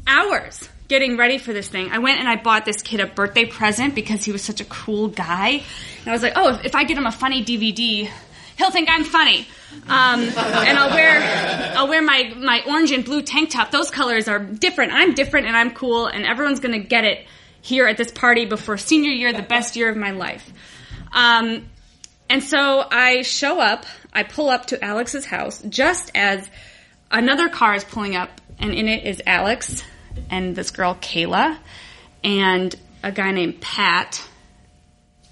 hours 0.08 0.70
getting 0.88 1.18
ready 1.18 1.38
for 1.38 1.54
this 1.54 1.70
thing. 1.70 1.90
I 1.92 2.00
went 2.00 2.20
and 2.20 2.28
I 2.28 2.36
bought 2.36 2.66
this 2.66 2.82
kid 2.82 3.00
a 3.00 3.08
birthday 3.08 3.46
present 3.46 3.96
because 3.96 4.26
he 4.26 4.32
was 4.32 4.42
such 4.42 4.60
a 4.60 4.66
cool 4.66 5.08
guy. 5.08 5.64
And 6.00 6.08
I 6.08 6.12
was 6.12 6.22
like, 6.22 6.34
oh, 6.36 6.56
if, 6.56 6.66
if 6.66 6.76
I 6.76 6.84
get 6.84 6.98
him 6.98 7.06
a 7.06 7.12
funny 7.14 7.46
DVD, 7.46 8.10
he'll 8.58 8.72
think 8.72 8.90
I'm 8.92 9.06
funny. 9.06 9.48
Um, 9.88 10.22
and 10.22 10.78
I'll 10.78 10.90
wear 10.90 11.78
I'll 11.78 11.88
wear 11.88 12.02
my 12.02 12.34
my 12.38 12.62
orange 12.68 12.92
and 12.92 13.06
blue 13.06 13.22
tank 13.22 13.52
top. 13.52 13.72
Those 13.72 13.90
colors 13.90 14.28
are 14.28 14.40
different. 14.40 14.92
I'm 14.92 15.14
different 15.14 15.48
and 15.48 15.56
I'm 15.56 15.72
cool, 15.72 16.08
and 16.08 16.26
everyone's 16.26 16.60
gonna 16.60 16.80
get 16.80 17.06
it 17.06 17.26
here 17.62 17.88
at 17.88 17.98
this 17.98 18.12
party 18.12 18.46
before 18.46 18.78
senior 18.78 19.12
year, 19.12 19.34
the 19.34 19.42
best 19.42 19.76
year 19.76 19.90
of 19.90 19.98
my 19.98 20.12
life. 20.12 20.52
Um, 21.14 21.70
and 22.30 22.44
so 22.44 22.86
I 22.90 23.22
show 23.24 23.60
up. 23.60 23.86
I 24.14 24.24
pull 24.24 24.50
up 24.50 24.68
to 24.68 24.84
Alex's 24.84 25.26
house 25.26 25.62
just 25.68 26.12
as 26.16 26.50
another 27.10 27.50
car 27.50 27.76
is 27.76 27.84
pulling 27.84 28.16
up, 28.16 28.42
and 28.60 28.74
in 28.74 28.88
it 28.88 29.06
is 29.06 29.22
Alex 29.26 29.84
and 30.30 30.56
this 30.56 30.72
girl 30.72 30.96
Kayla 30.96 31.58
and 32.24 32.76
a 33.04 33.12
guy 33.12 33.32
named 33.32 33.62
Pat 33.62 34.22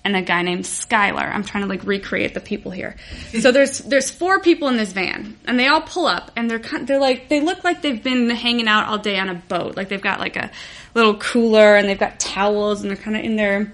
and 0.03 0.15
a 0.15 0.21
guy 0.21 0.41
named 0.41 0.63
Skylar. 0.63 1.33
I'm 1.33 1.43
trying 1.43 1.63
to 1.63 1.69
like 1.69 1.83
recreate 1.83 2.33
the 2.33 2.39
people 2.39 2.71
here. 2.71 2.95
So 3.39 3.51
there's 3.53 3.79
there's 3.79 4.09
four 4.09 4.39
people 4.39 4.67
in 4.67 4.77
this 4.77 4.91
van, 4.91 5.37
and 5.45 5.59
they 5.59 5.67
all 5.67 5.81
pull 5.81 6.07
up, 6.07 6.31
and 6.35 6.49
they're 6.49 6.59
kind, 6.59 6.87
they're 6.87 6.99
like 6.99 7.29
they 7.29 7.41
look 7.41 7.63
like 7.63 7.81
they've 7.81 8.01
been 8.01 8.29
hanging 8.29 8.67
out 8.67 8.87
all 8.87 8.97
day 8.97 9.19
on 9.19 9.29
a 9.29 9.35
boat. 9.35 9.75
Like 9.77 9.89
they've 9.89 10.01
got 10.01 10.19
like 10.19 10.35
a 10.35 10.51
little 10.93 11.17
cooler, 11.17 11.75
and 11.75 11.87
they've 11.87 11.99
got 11.99 12.19
towels, 12.19 12.81
and 12.81 12.89
they're 12.89 12.97
kind 12.97 13.17
of 13.17 13.23
in 13.23 13.35
their 13.35 13.73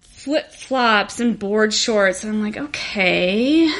flip 0.00 0.52
flops 0.52 1.20
and 1.20 1.38
board 1.38 1.72
shorts. 1.72 2.24
And 2.24 2.32
I'm 2.32 2.42
like, 2.42 2.56
okay, 2.56 3.72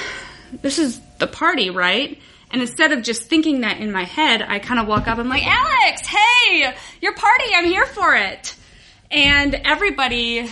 this 0.62 0.78
is 0.78 1.00
the 1.18 1.26
party, 1.26 1.70
right? 1.70 2.18
And 2.50 2.62
instead 2.62 2.92
of 2.92 3.02
just 3.02 3.24
thinking 3.24 3.60
that 3.60 3.78
in 3.78 3.92
my 3.92 4.04
head, 4.04 4.42
I 4.42 4.58
kind 4.58 4.80
of 4.80 4.86
walk 4.86 5.06
up. 5.06 5.18
I'm 5.18 5.28
like, 5.28 5.46
Alex, 5.46 6.06
hey, 6.06 6.74
your 7.02 7.14
party, 7.14 7.44
I'm 7.54 7.66
here 7.66 7.84
for 7.86 8.14
it. 8.14 8.54
And 9.10 9.54
everybody 9.54 10.48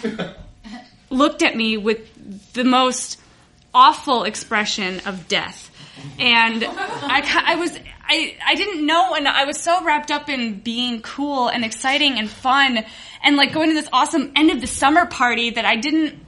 looked 1.10 1.42
at 1.42 1.56
me 1.56 1.76
with 1.76 2.52
the 2.52 2.64
most 2.64 3.18
awful 3.72 4.24
expression 4.24 5.00
of 5.06 5.28
death. 5.28 5.70
And 6.18 6.64
I, 6.64 7.42
I 7.46 7.54
was, 7.56 7.76
I, 8.04 8.36
I 8.44 8.54
didn't 8.54 8.86
know, 8.86 9.14
and 9.14 9.26
I 9.26 9.44
was 9.44 9.58
so 9.58 9.84
wrapped 9.84 10.10
up 10.10 10.28
in 10.28 10.60
being 10.60 11.02
cool 11.02 11.48
and 11.48 11.64
exciting 11.64 12.18
and 12.18 12.30
fun 12.30 12.84
and 13.22 13.36
like 13.36 13.52
going 13.52 13.68
to 13.70 13.74
this 13.74 13.88
awesome 13.92 14.32
end 14.36 14.50
of 14.50 14.60
the 14.60 14.66
summer 14.66 15.06
party 15.06 15.50
that 15.50 15.64
I 15.64 15.76
didn't 15.76 16.26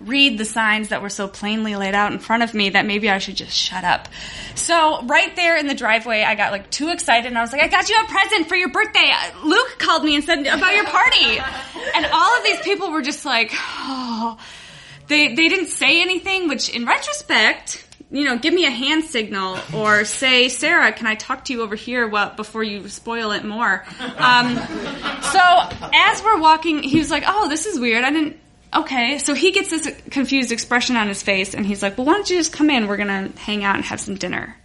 read 0.00 0.38
the 0.38 0.44
signs 0.44 0.88
that 0.88 1.02
were 1.02 1.08
so 1.08 1.28
plainly 1.28 1.76
laid 1.76 1.94
out 1.94 2.12
in 2.12 2.18
front 2.18 2.42
of 2.42 2.54
me 2.54 2.70
that 2.70 2.86
maybe 2.86 3.08
I 3.08 3.18
should 3.18 3.36
just 3.36 3.56
shut 3.56 3.84
up. 3.84 4.08
So 4.54 5.02
right 5.04 5.34
there 5.36 5.56
in 5.56 5.66
the 5.66 5.74
driveway, 5.74 6.22
I 6.22 6.34
got 6.34 6.52
like 6.52 6.70
too 6.70 6.90
excited 6.90 7.26
and 7.28 7.38
I 7.38 7.40
was 7.40 7.52
like, 7.52 7.62
I 7.62 7.68
got 7.68 7.88
you 7.88 7.96
a 8.02 8.06
present 8.06 8.48
for 8.48 8.56
your 8.56 8.70
birthday. 8.70 9.12
Luke 9.44 9.76
called 9.78 10.04
me 10.04 10.16
and 10.16 10.24
said 10.24 10.40
about 10.40 10.74
your 10.74 10.86
party. 10.86 11.38
And 11.94 12.06
all 12.12 12.38
of 12.38 12.44
these 12.44 12.60
people 12.60 12.90
were 12.90 13.02
just 13.02 13.24
like, 13.24 13.52
oh, 13.54 14.38
they, 15.06 15.34
they 15.34 15.48
didn't 15.48 15.68
say 15.68 16.00
anything, 16.02 16.48
which 16.48 16.68
in 16.68 16.84
retrospect, 16.84 17.86
you 18.12 18.24
know, 18.24 18.36
give 18.38 18.52
me 18.52 18.66
a 18.66 18.70
hand 18.70 19.04
signal 19.04 19.58
or 19.74 20.04
say, 20.04 20.50
Sarah, 20.50 20.92
can 20.92 21.06
I 21.06 21.14
talk 21.14 21.46
to 21.46 21.52
you 21.54 21.62
over 21.62 21.74
here 21.74 22.06
well, 22.06 22.32
before 22.36 22.62
you 22.62 22.86
spoil 22.88 23.30
it 23.32 23.42
more? 23.42 23.84
Um, 24.18 24.56
so 24.56 25.40
as 25.94 26.22
we're 26.22 26.38
walking, 26.38 26.82
he 26.82 26.98
was 26.98 27.10
like, 27.10 27.24
oh, 27.26 27.48
this 27.48 27.64
is 27.64 27.80
weird. 27.80 28.04
I 28.04 28.10
didn't, 28.10 28.38
okay. 28.74 29.16
So 29.16 29.32
he 29.32 29.50
gets 29.50 29.70
this 29.70 29.88
confused 30.10 30.52
expression 30.52 30.96
on 30.96 31.08
his 31.08 31.22
face 31.22 31.54
and 31.54 31.64
he's 31.64 31.82
like, 31.82 31.96
well, 31.96 32.06
why 32.06 32.12
don't 32.12 32.28
you 32.28 32.36
just 32.36 32.52
come 32.52 32.68
in? 32.68 32.86
We're 32.86 32.98
going 32.98 33.32
to 33.32 33.40
hang 33.40 33.64
out 33.64 33.76
and 33.76 33.84
have 33.86 34.00
some 34.00 34.16
dinner. 34.16 34.56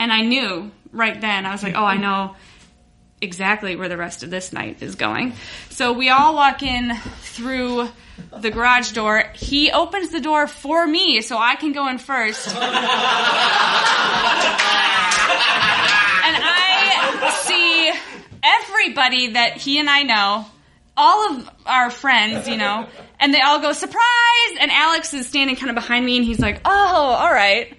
And 0.00 0.12
I 0.12 0.22
knew 0.22 0.72
right 0.90 1.20
then, 1.20 1.46
I 1.46 1.52
was 1.52 1.62
like, 1.62 1.76
oh, 1.76 1.84
I 1.84 1.98
know 1.98 2.34
exactly 3.20 3.76
where 3.76 3.88
the 3.88 3.96
rest 3.96 4.22
of 4.22 4.30
this 4.30 4.52
night 4.52 4.82
is 4.82 4.94
going. 4.94 5.32
So 5.70 5.92
we 5.92 6.10
all 6.10 6.34
walk 6.34 6.62
in 6.62 6.94
through 7.20 7.88
the 8.40 8.50
garage 8.50 8.92
door. 8.92 9.24
He 9.34 9.70
opens 9.70 10.10
the 10.10 10.20
door 10.20 10.46
for 10.46 10.86
me 10.86 11.20
so 11.22 11.38
I 11.38 11.56
can 11.56 11.72
go 11.72 11.88
in 11.88 11.98
first. 11.98 12.46
and 12.48 12.56
I 16.44 17.30
see 17.44 17.92
everybody 18.42 19.32
that 19.32 19.56
he 19.56 19.78
and 19.78 19.88
I 19.88 20.02
know, 20.02 20.46
all 20.96 21.36
of 21.36 21.50
our 21.66 21.90
friends, 21.90 22.48
you 22.48 22.56
know, 22.56 22.86
and 23.20 23.34
they 23.34 23.40
all 23.40 23.60
go, 23.60 23.72
surprise! 23.72 24.02
And 24.60 24.70
Alex 24.70 25.12
is 25.14 25.26
standing 25.26 25.56
kind 25.56 25.70
of 25.70 25.74
behind 25.74 26.04
me 26.04 26.16
and 26.16 26.24
he's 26.24 26.40
like, 26.40 26.60
oh, 26.64 26.70
all 26.70 27.32
right. 27.32 27.76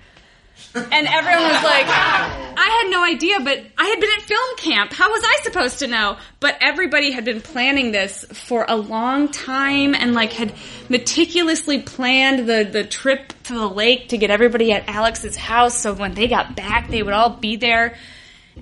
And 0.92 1.08
everyone 1.08 1.44
was 1.44 1.64
like, 1.64 1.86
I 1.88 2.84
had 2.84 2.92
no 2.92 3.04
idea, 3.04 3.40
but 3.40 3.64
I 3.78 3.86
had 3.88 4.00
been 4.00 4.10
at 4.18 4.22
film 4.24 4.58
camp. 4.58 4.92
How 4.94 5.10
was 5.12 5.24
I 5.24 5.44
supposed 5.44 5.80
to 5.80 5.88
know? 5.88 6.18
But 6.40 6.58
everybody 6.62 7.12
had 7.12 7.26
been 7.26 7.42
planning 7.42 7.92
this 7.92 8.26
for 8.26 8.66
a 8.68 8.76
long 8.76 9.30
time 9.30 9.96
and 9.96 10.14
like 10.14 10.34
had 10.34 10.54
meticulously 10.90 11.82
planned 11.82 12.48
the, 12.48 12.68
the 12.70 12.84
trip 12.84 13.34
to 13.44 13.54
the 13.54 13.68
lake 13.68 14.10
to 14.10 14.18
get 14.18 14.30
everybody 14.30 14.72
at 14.72 14.88
Alex's 14.88 15.36
house 15.36 15.80
so 15.80 15.94
when 15.94 16.14
they 16.14 16.28
got 16.28 16.56
back, 16.56 16.90
they 16.90 17.04
would 17.04 17.14
all 17.14 17.30
be 17.30 17.56
there. 17.56 17.96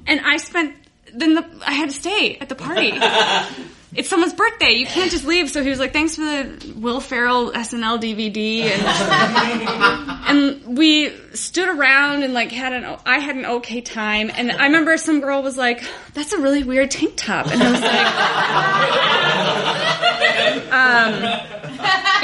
And 0.05 0.19
I 0.21 0.37
spent, 0.37 0.75
then 1.13 1.35
the, 1.35 1.45
I 1.65 1.73
had 1.73 1.89
to 1.89 1.95
stay 1.95 2.37
at 2.37 2.49
the 2.49 2.55
party. 2.55 2.91
it's 3.95 4.09
someone's 4.09 4.33
birthday. 4.33 4.71
You 4.71 4.85
can't 4.85 5.09
just 5.09 5.25
leave. 5.25 5.49
So 5.49 5.63
he 5.63 5.69
was 5.69 5.79
like, 5.79 5.93
thanks 5.93 6.15
for 6.15 6.21
the 6.21 6.73
Will 6.75 6.99
Ferrell 6.99 7.51
SNL 7.51 7.99
DVD. 7.99 8.63
And, 8.63 8.81
and 10.35 10.77
we 10.77 11.15
stood 11.33 11.69
around 11.69 12.23
and 12.23 12.33
like 12.33 12.51
had 12.51 12.73
an, 12.73 12.97
I 13.05 13.19
had 13.19 13.35
an 13.35 13.45
okay 13.45 13.81
time. 13.81 14.31
And 14.33 14.51
I 14.51 14.65
remember 14.65 14.97
some 14.97 15.21
girl 15.21 15.41
was 15.41 15.57
like, 15.57 15.83
that's 16.13 16.33
a 16.33 16.39
really 16.39 16.63
weird 16.63 16.91
tank 16.91 17.13
top. 17.15 17.47
And 17.47 17.61
I 17.61 17.71
was 17.71 17.81
like, 17.81 18.05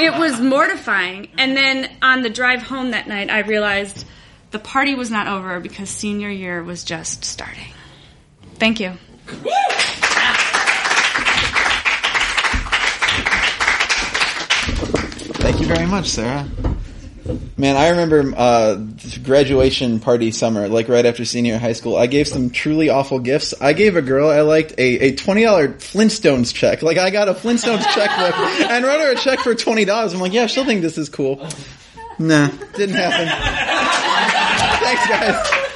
um, 0.00 0.04
it 0.04 0.18
was 0.18 0.40
mortifying. 0.40 1.28
And 1.38 1.56
then 1.56 1.90
on 2.02 2.22
the 2.22 2.30
drive 2.30 2.62
home 2.62 2.90
that 2.92 3.08
night, 3.08 3.30
I 3.30 3.40
realized 3.40 4.06
the 4.50 4.58
party 4.58 4.94
was 4.94 5.10
not 5.10 5.26
over 5.26 5.60
because 5.60 5.88
senior 5.88 6.30
year 6.30 6.62
was 6.62 6.84
just 6.84 7.24
starting. 7.24 7.72
Thank 8.56 8.80
you. 8.80 8.98
Thank 15.42 15.60
you 15.60 15.66
very 15.66 15.86
much, 15.86 16.08
Sarah. 16.08 16.46
Man, 17.56 17.76
I 17.76 17.90
remember 17.90 18.32
uh, 18.36 18.74
graduation 19.22 20.00
party 20.00 20.32
summer, 20.32 20.68
like 20.68 20.88
right 20.88 21.06
after 21.06 21.24
senior 21.24 21.58
high 21.58 21.74
school. 21.74 21.96
I 21.96 22.06
gave 22.06 22.26
some 22.26 22.50
truly 22.50 22.88
awful 22.88 23.20
gifts. 23.20 23.54
I 23.60 23.72
gave 23.74 23.96
a 23.96 24.02
girl 24.02 24.28
I 24.28 24.40
liked 24.40 24.72
a, 24.78 24.98
a 24.98 25.14
twenty 25.14 25.44
dollar 25.44 25.68
Flintstones 25.68 26.52
check. 26.52 26.82
Like 26.82 26.98
I 26.98 27.10
got 27.10 27.28
a 27.28 27.34
Flintstones 27.34 27.84
checkbook 27.94 28.36
and 28.70 28.84
wrote 28.84 29.00
her 29.00 29.12
a 29.12 29.16
check 29.16 29.40
for 29.40 29.54
twenty 29.54 29.84
dollars. 29.84 30.14
I'm 30.14 30.20
like, 30.20 30.32
yeah, 30.32 30.46
she'll 30.46 30.64
think 30.64 30.82
this 30.82 30.98
is 30.98 31.08
cool. 31.08 31.46
Nah, 32.18 32.48
didn't 32.76 32.96
happen. 32.96 33.28
Thanks, 34.84 35.08
guys. 35.08 35.68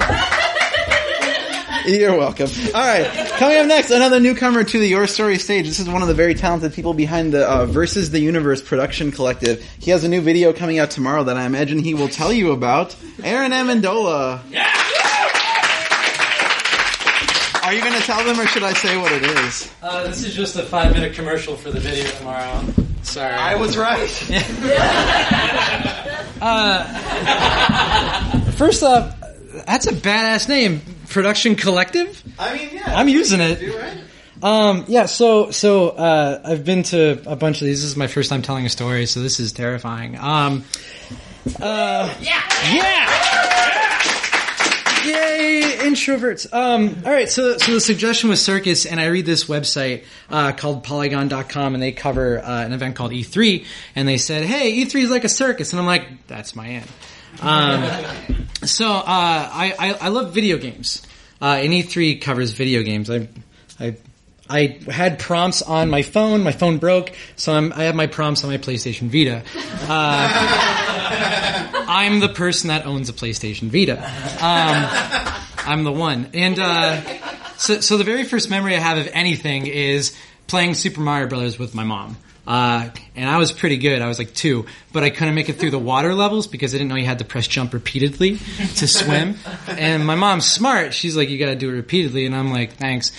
You're 1.87 2.17
welcome. 2.17 2.49
All 2.75 2.81
right, 2.81 3.07
coming 3.37 3.59
up 3.59 3.65
next, 3.65 3.91
another 3.91 4.19
newcomer 4.19 4.65
to 4.65 4.77
the 4.77 4.87
Your 4.87 5.07
Story 5.07 5.37
stage. 5.37 5.67
This 5.67 5.79
is 5.79 5.87
one 5.87 6.01
of 6.01 6.09
the 6.09 6.13
very 6.13 6.33
talented 6.33 6.73
people 6.73 6.93
behind 6.93 7.31
the 7.31 7.49
uh, 7.49 7.65
Versus 7.65 8.11
the 8.11 8.19
Universe 8.19 8.61
production 8.61 9.09
collective. 9.09 9.63
He 9.79 9.91
has 9.91 10.03
a 10.03 10.09
new 10.09 10.19
video 10.19 10.51
coming 10.51 10.79
out 10.79 10.91
tomorrow 10.91 11.23
that 11.23 11.37
I 11.37 11.45
imagine 11.45 11.79
he 11.79 11.93
will 11.93 12.09
tell 12.09 12.33
you 12.33 12.51
about. 12.51 12.93
Aaron 13.23 13.53
Amendola. 13.53 14.41
Yeah. 14.49 14.69
Are 17.63 17.73
you 17.73 17.79
going 17.79 17.93
to 17.93 18.05
tell 18.05 18.21
them, 18.25 18.37
or 18.37 18.47
should 18.47 18.63
I 18.63 18.73
say 18.73 18.97
what 18.97 19.13
it 19.13 19.23
is? 19.23 19.73
Uh, 19.81 20.07
this 20.07 20.25
is 20.25 20.35
just 20.35 20.57
a 20.57 20.63
five 20.63 20.93
minute 20.93 21.13
commercial 21.13 21.55
for 21.55 21.71
the 21.71 21.79
video 21.79 22.09
tomorrow. 22.17 22.65
Sorry. 23.03 23.33
I 23.33 23.55
was 23.55 23.77
right. 23.77 24.09
First 28.57 28.83
off, 28.83 29.15
that's 29.65 29.87
a 29.87 29.93
badass 29.93 30.49
name. 30.49 30.81
Production 31.09 31.55
Collective? 31.55 32.21
I 32.37 32.55
mean, 32.55 32.69
yeah. 32.73 32.83
I'm 32.87 33.09
using 33.09 33.39
it. 33.39 33.61
You 33.61 33.77
right? 33.77 33.97
Um, 34.41 34.85
yeah, 34.87 35.07
so 35.07 35.51
so 35.51 35.89
uh, 35.89 36.41
I've 36.43 36.63
been 36.63 36.83
to 36.83 37.21
a 37.25 37.35
bunch 37.35 37.61
of 37.61 37.65
these. 37.65 37.81
This 37.81 37.91
is 37.91 37.97
my 37.97 38.07
first 38.07 38.29
time 38.29 38.41
telling 38.41 38.65
a 38.65 38.69
story, 38.69 39.05
so 39.07 39.21
this 39.21 39.39
is 39.39 39.51
terrifying. 39.51 40.15
Um, 40.17 40.63
uh, 41.59 42.13
yeah, 42.21 42.43
yeah, 42.71 43.27
yay, 45.07 45.77
introverts. 45.79 46.53
Um, 46.53 47.01
all 47.03 47.11
right, 47.11 47.29
so 47.29 47.57
so 47.57 47.73
the 47.73 47.81
suggestion 47.81 48.29
was 48.29 48.41
circus, 48.43 48.85
and 48.85 48.99
I 48.99 49.07
read 49.07 49.25
this 49.25 49.45
website 49.45 50.03
uh, 50.29 50.51
called 50.51 50.83
Polygon.com, 50.83 51.73
and 51.73 51.81
they 51.81 51.91
cover 51.91 52.37
uh, 52.39 52.63
an 52.63 52.73
event 52.73 52.95
called 52.95 53.13
E3, 53.13 53.65
and 53.95 54.07
they 54.07 54.17
said, 54.17 54.43
"Hey, 54.43 54.73
E3 54.73 55.01
is 55.03 55.09
like 55.09 55.23
a 55.23 55.29
circus," 55.29 55.73
and 55.73 55.79
I'm 55.79 55.87
like, 55.87 56.27
"That's 56.27 56.55
my 56.55 56.67
end." 56.67 56.87
Um, 57.41 57.83
so 58.63 58.87
uh, 58.87 59.03
I, 59.05 59.73
I 59.77 59.93
I 60.01 60.07
love 60.09 60.33
video 60.33 60.57
games. 60.57 61.01
Uh, 61.39 61.59
and 61.61 61.71
E3 61.71 62.19
covers 62.19 62.51
video 62.51 62.81
games. 62.81 63.09
I 63.09 63.27
I 63.79 63.95
I 64.49 64.79
had 64.89 65.19
prompts 65.19 65.61
on 65.61 65.89
my 65.89 66.01
phone. 66.01 66.43
My 66.43 66.51
phone 66.51 66.77
broke, 66.77 67.11
so 67.35 67.53
I'm, 67.53 67.73
I 67.73 67.83
have 67.83 67.95
my 67.95 68.07
prompts 68.07 68.43
on 68.43 68.49
my 68.49 68.57
PlayStation 68.57 69.09
Vita. 69.09 69.43
Uh, 69.89 70.87
I'm 71.87 72.19
the 72.19 72.29
person 72.29 72.69
that 72.69 72.85
owns 72.85 73.09
a 73.09 73.13
PlayStation 73.13 73.69
Vita. 73.69 73.97
Um, 73.97 74.87
I'm 75.67 75.83
the 75.83 75.91
one. 75.91 76.29
And 76.33 76.57
uh, 76.59 77.01
so, 77.57 77.81
so 77.81 77.97
the 77.97 78.03
very 78.03 78.23
first 78.23 78.49
memory 78.49 78.75
I 78.75 78.79
have 78.79 78.97
of 78.97 79.09
anything 79.11 79.67
is 79.67 80.15
playing 80.47 80.75
Super 80.75 81.01
Mario 81.01 81.27
Brothers 81.27 81.59
with 81.59 81.75
my 81.75 81.83
mom. 81.83 82.17
Uh, 82.47 82.89
and 83.13 83.29
I 83.29 83.37
was 83.37 83.51
pretty 83.51 83.75
good. 83.75 84.01
I 84.01 84.07
was 84.07 84.17
like 84.17 84.33
two, 84.33 84.67
but 84.93 85.03
I 85.03 85.09
couldn't 85.09 85.35
make 85.35 85.49
it 85.49 85.57
through 85.57 85.71
the 85.71 85.79
water 85.79 86.13
levels 86.15 86.47
because 86.47 86.73
I 86.73 86.77
didn't 86.77 86.89
know 86.89 86.95
you 86.95 87.05
had 87.05 87.19
to 87.19 87.25
press 87.25 87.45
jump 87.45 87.73
repeatedly 87.73 88.37
to 88.77 88.87
swim. 88.87 89.35
And 89.67 90.05
my 90.05 90.15
mom's 90.15 90.45
smart. 90.45 90.93
She's 90.93 91.17
like, 91.17 91.29
you 91.29 91.37
gotta 91.37 91.57
do 91.57 91.69
it 91.69 91.73
repeatedly. 91.73 92.25
And 92.25 92.33
I'm 92.33 92.51
like, 92.51 92.73
thanks. 92.73 93.11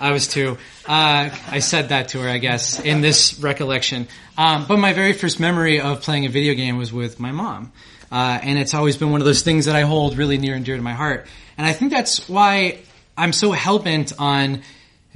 I 0.00 0.12
was 0.12 0.28
two. 0.28 0.56
Uh, 0.86 1.30
I 1.48 1.58
said 1.58 1.88
that 1.88 2.08
to 2.08 2.20
her, 2.20 2.28
I 2.28 2.38
guess, 2.38 2.78
in 2.78 3.00
this 3.00 3.40
recollection. 3.40 4.06
Um, 4.38 4.66
but 4.68 4.76
my 4.78 4.92
very 4.92 5.14
first 5.14 5.40
memory 5.40 5.80
of 5.80 6.02
playing 6.02 6.24
a 6.24 6.28
video 6.28 6.54
game 6.54 6.76
was 6.76 6.92
with 6.92 7.18
my 7.18 7.32
mom. 7.32 7.72
Uh, 8.12 8.38
and 8.40 8.56
it's 8.56 8.72
always 8.72 8.96
been 8.96 9.10
one 9.10 9.20
of 9.20 9.26
those 9.26 9.42
things 9.42 9.64
that 9.64 9.74
I 9.74 9.80
hold 9.80 10.16
really 10.16 10.38
near 10.38 10.54
and 10.54 10.64
dear 10.64 10.76
to 10.76 10.82
my 10.82 10.92
heart. 10.92 11.26
And 11.58 11.66
I 11.66 11.72
think 11.72 11.90
that's 11.90 12.28
why 12.28 12.78
I'm 13.18 13.32
so 13.32 13.50
hell 13.50 13.80
bent 13.80 14.12
on 14.20 14.62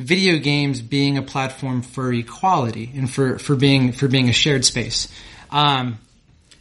video 0.00 0.38
games 0.38 0.80
being 0.80 1.18
a 1.18 1.22
platform 1.22 1.82
for 1.82 2.12
equality 2.12 2.90
and 2.94 3.10
for, 3.10 3.38
for 3.38 3.56
being 3.56 3.92
for 3.92 4.08
being 4.08 4.28
a 4.28 4.32
shared 4.32 4.64
space. 4.64 5.08
Um, 5.50 5.98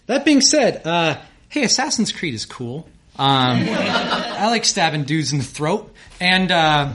that 0.08 0.26
being 0.26 0.42
said, 0.42 0.86
uh, 0.86 1.18
hey, 1.50 1.64
Assassin's 1.64 2.12
Creed 2.12 2.34
is 2.34 2.46
cool. 2.46 2.90
Um, 3.18 3.66
I 3.70 4.48
like 4.48 4.66
stabbing 4.66 5.04
dudes 5.04 5.32
in 5.32 5.40
the 5.40 5.44
throat, 5.44 5.94
and 6.20 6.52
uh, 6.52 6.94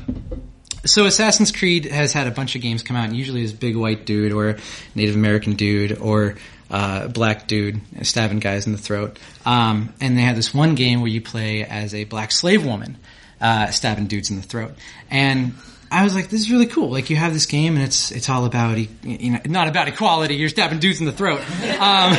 so 0.87 1.07
Assassin's 1.07 1.52
Creed 1.52 1.87
has 1.87 2.12
had 2.12 2.26
a 2.26 2.30
bunch 2.30 2.57
of 2.57 2.62
games 2.62 2.83
come 2.83 2.96
out, 2.96 3.07
and 3.07 3.16
usually 3.16 3.42
this 3.42 3.52
big 3.52 3.76
white 3.76 4.07
dude 4.07 4.33
or 4.33 4.57
Native 4.94 5.14
American 5.14 5.54
dude 5.54 5.98
or 5.98 6.37
uh, 6.70 7.09
black 7.09 7.46
dude 7.46 7.80
stabbing 8.02 8.40
guys 8.40 8.66
in 8.66 8.72
the 8.72 8.78
throat. 8.78 9.18
Um, 9.46 9.92
and 10.00 10.16
they 10.16 10.22
had 10.22 10.37
this 10.37 10.52
one 10.52 10.74
game 10.74 11.00
where 11.00 11.11
you 11.11 11.20
play 11.20 11.64
as 11.64 11.94
a 11.94 12.04
black 12.04 12.33
slave 12.33 12.64
woman 12.64 12.96
uh, 13.40 13.70
stabbing 13.70 14.07
dudes 14.07 14.30
in 14.30 14.37
the 14.37 14.42
throat, 14.42 14.74
and 15.11 15.54
I 15.90 16.03
was 16.05 16.14
like, 16.14 16.29
this 16.29 16.40
is 16.40 16.51
really 16.51 16.66
cool. 16.66 16.90
Like 16.90 17.11
you 17.11 17.16
have 17.16 17.33
this 17.33 17.47
game 17.47 17.75
and 17.77 17.85
it's 17.85 18.11
it's 18.11 18.29
all 18.29 18.44
about 18.44 18.79
e- 18.79 18.88
you 19.03 19.33
know 19.33 19.40
not 19.47 19.68
about 19.68 19.88
equality. 19.88 20.35
You're 20.37 20.49
stabbing 20.49 20.79
dudes 20.81 21.01
in 21.01 21.07
the 21.07 21.12
throat. 21.12 21.40
Um, 21.40 22.12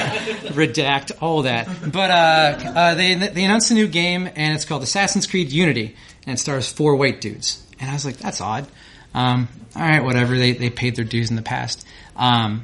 redact 0.56 1.12
all 1.22 1.44
that. 1.44 1.68
But 1.92 2.10
uh, 2.12 2.70
uh, 2.70 2.96
they 2.96 3.16
they 3.16 3.44
announced 3.44 3.72
a 3.72 3.74
new 3.74 3.88
game 3.88 4.28
and 4.36 4.56
it's 4.56 4.66
called 4.66 4.84
Assassin's 4.84 5.28
Creed 5.28 5.52
Unity 5.52 5.96
and 6.26 6.38
it 6.38 6.40
stars 6.40 6.72
four 6.72 6.96
white 6.96 7.22
dudes. 7.22 7.62
And 7.80 7.90
I 7.90 7.94
was 7.94 8.06
like, 8.06 8.18
that's 8.18 8.42
odd. 8.42 8.68
Um, 9.14 9.48
all 9.76 9.82
right, 9.82 10.04
whatever. 10.04 10.38
They 10.38 10.54
they 10.54 10.70
paid 10.70 10.96
their 10.96 11.06
dues 11.06 11.30
in 11.30 11.36
the 11.36 11.42
past. 11.42 11.86
Um, 12.16 12.64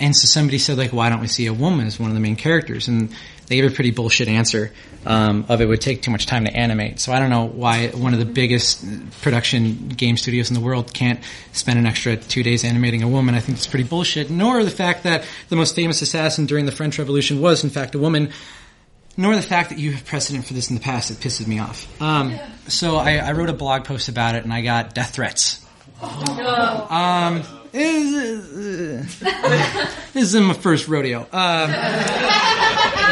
and 0.00 0.14
so 0.14 0.26
somebody 0.26 0.58
said 0.58 0.78
like, 0.78 0.92
why 0.92 1.08
don't 1.08 1.20
we 1.20 1.26
see 1.26 1.46
a 1.46 1.52
woman 1.52 1.86
as 1.86 1.98
one 1.98 2.10
of 2.10 2.14
the 2.14 2.20
main 2.20 2.36
characters? 2.36 2.88
And 2.88 3.14
they 3.46 3.56
gave 3.56 3.70
a 3.70 3.74
pretty 3.74 3.90
bullshit 3.90 4.28
answer 4.28 4.72
um, 5.06 5.46
of 5.48 5.60
it 5.60 5.66
would 5.66 5.80
take 5.80 6.02
too 6.02 6.10
much 6.10 6.26
time 6.26 6.44
to 6.44 6.54
animate. 6.54 7.00
So 7.00 7.12
I 7.12 7.18
don't 7.18 7.30
know 7.30 7.46
why 7.46 7.88
one 7.88 8.12
of 8.12 8.18
the 8.18 8.26
biggest 8.26 8.84
production 9.22 9.88
game 9.88 10.16
studios 10.16 10.50
in 10.50 10.54
the 10.54 10.60
world 10.60 10.92
can't 10.92 11.20
spend 11.52 11.78
an 11.78 11.86
extra 11.86 12.16
two 12.16 12.42
days 12.42 12.64
animating 12.64 13.02
a 13.02 13.08
woman. 13.08 13.34
I 13.34 13.40
think 13.40 13.58
it's 13.58 13.66
pretty 13.66 13.88
bullshit. 13.88 14.30
Nor 14.30 14.62
the 14.64 14.70
fact 14.70 15.04
that 15.04 15.26
the 15.48 15.56
most 15.56 15.74
famous 15.74 16.02
assassin 16.02 16.46
during 16.46 16.66
the 16.66 16.72
French 16.72 16.98
Revolution 16.98 17.40
was 17.40 17.64
in 17.64 17.70
fact 17.70 17.94
a 17.94 17.98
woman. 17.98 18.30
Nor 19.16 19.34
the 19.34 19.42
fact 19.42 19.70
that 19.70 19.78
you 19.78 19.92
have 19.92 20.04
precedent 20.04 20.46
for 20.46 20.54
this 20.54 20.68
in 20.68 20.76
the 20.76 20.82
past. 20.82 21.10
It 21.10 21.16
pisses 21.16 21.46
me 21.46 21.58
off. 21.58 22.00
Um, 22.00 22.38
so 22.68 22.96
I, 22.96 23.16
I 23.16 23.32
wrote 23.32 23.48
a 23.48 23.54
blog 23.54 23.84
post 23.84 24.08
about 24.08 24.36
it, 24.36 24.44
and 24.44 24.52
I 24.52 24.60
got 24.60 24.94
death 24.94 25.14
threats. 25.14 25.66
Um, 26.00 27.42
this 30.12 30.14
is 30.14 30.34
my 30.34 30.54
first 30.54 30.88
rodeo. 30.88 31.20
Um, 31.20 31.70